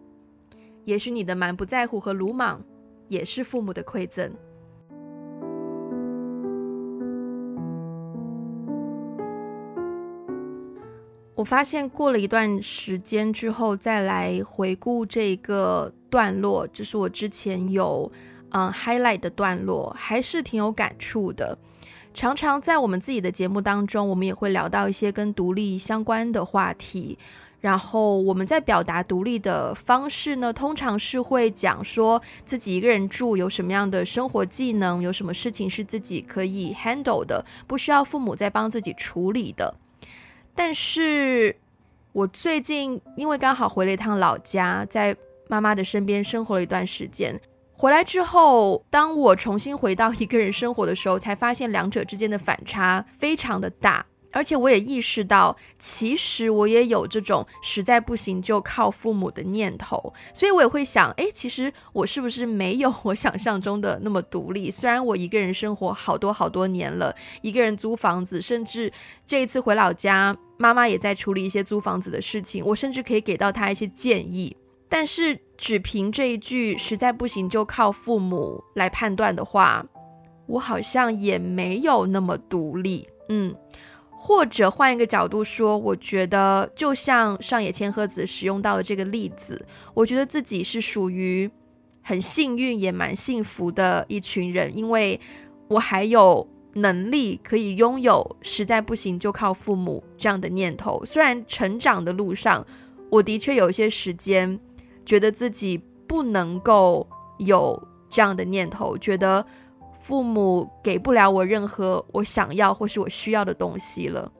[0.83, 2.61] 也许你的满不在乎和鲁莽，
[3.07, 4.35] 也是父母的馈赠。
[11.37, 18.11] 我发现过了一段时间之后，再来回顾这个段落，就是我之前有
[18.49, 21.55] 嗯 highlight 的段落，还是挺有感触的。
[22.11, 27.19] 常常在我们自己的节目当中，我们也会聊到一些跟独立相关的话题。
[27.61, 39.75] 然后我们在表达独立的方式呢，通常是会讲说自己一个人住有什么样的生活技能，有什么事情是自己可以 handle 的，不需要父母再帮自己处理的。
[40.57, 41.55] 但是，
[42.13, 45.15] 我最近因为刚好回了一趟老家，在
[45.47, 47.39] 妈妈的身边生活了一段时间。
[47.73, 54.03] 回来之后，当我重新回到一个人生活的时候，才发现两者之间的反差非常的大。
[54.33, 64.69] 而且我也意识到，其实我也有这种实在不行就靠父母的念头，所以我也会想，哎，其实我是不是没有我想象中的那么独立？
[64.69, 68.91] 虽然我一个人生活好多好多年了，一个人租房子，甚至
[69.25, 74.55] 这一次回老家，妈妈也在处理一些租房子的事情，我甚至可以给到她一些建议。
[74.89, 79.85] 但是只凭这一句实在不行就靠父母来判断的话，
[80.45, 83.55] 我好像也没有那么独立，嗯。
[84.27, 91.49] 或者换一个角度说，我觉得就像上野千鹤子使用到的这个例子，我觉得自己是属于
[92.01, 95.17] 很幸运也蛮幸福的一群人，因为
[95.69, 101.01] 我还有能力可以拥有实在不行就靠父母这样的念头。
[101.05, 102.67] 虽然成长的路上，
[103.09, 104.59] 我的确有一些时间
[105.05, 107.07] 觉得自己不能够
[107.37, 109.45] 有这样的念头，觉得
[110.07, 114.31] 父母给不了我任何我想要或是我需要的东西了。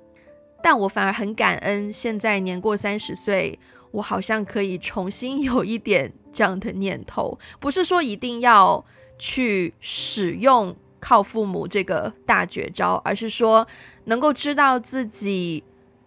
[0.64, 3.60] 但我反而很感恩，现在年过三十岁，
[3.92, 8.82] 我好像可以重新有一点这样的念头，不是说一定要
[9.20, 13.68] 去使用靠父母这个大绝招，而是说
[14.06, 15.62] 能够知道自己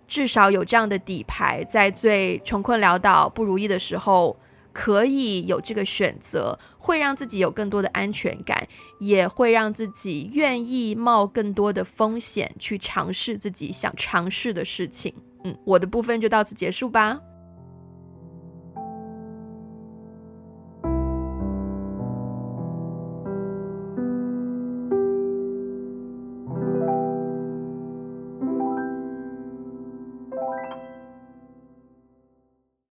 [0.09, 4.35] 至少有这样的底牌，在最穷困潦倒、不如意的时候。
[4.73, 8.67] 可以有这个选择，会让自己有更多的安全感，
[8.99, 15.15] 也会让自己愿意冒更多的风险去尝试自己想尝试的事情。
[15.45, 17.19] 嗯，我的部分就到此结束吧。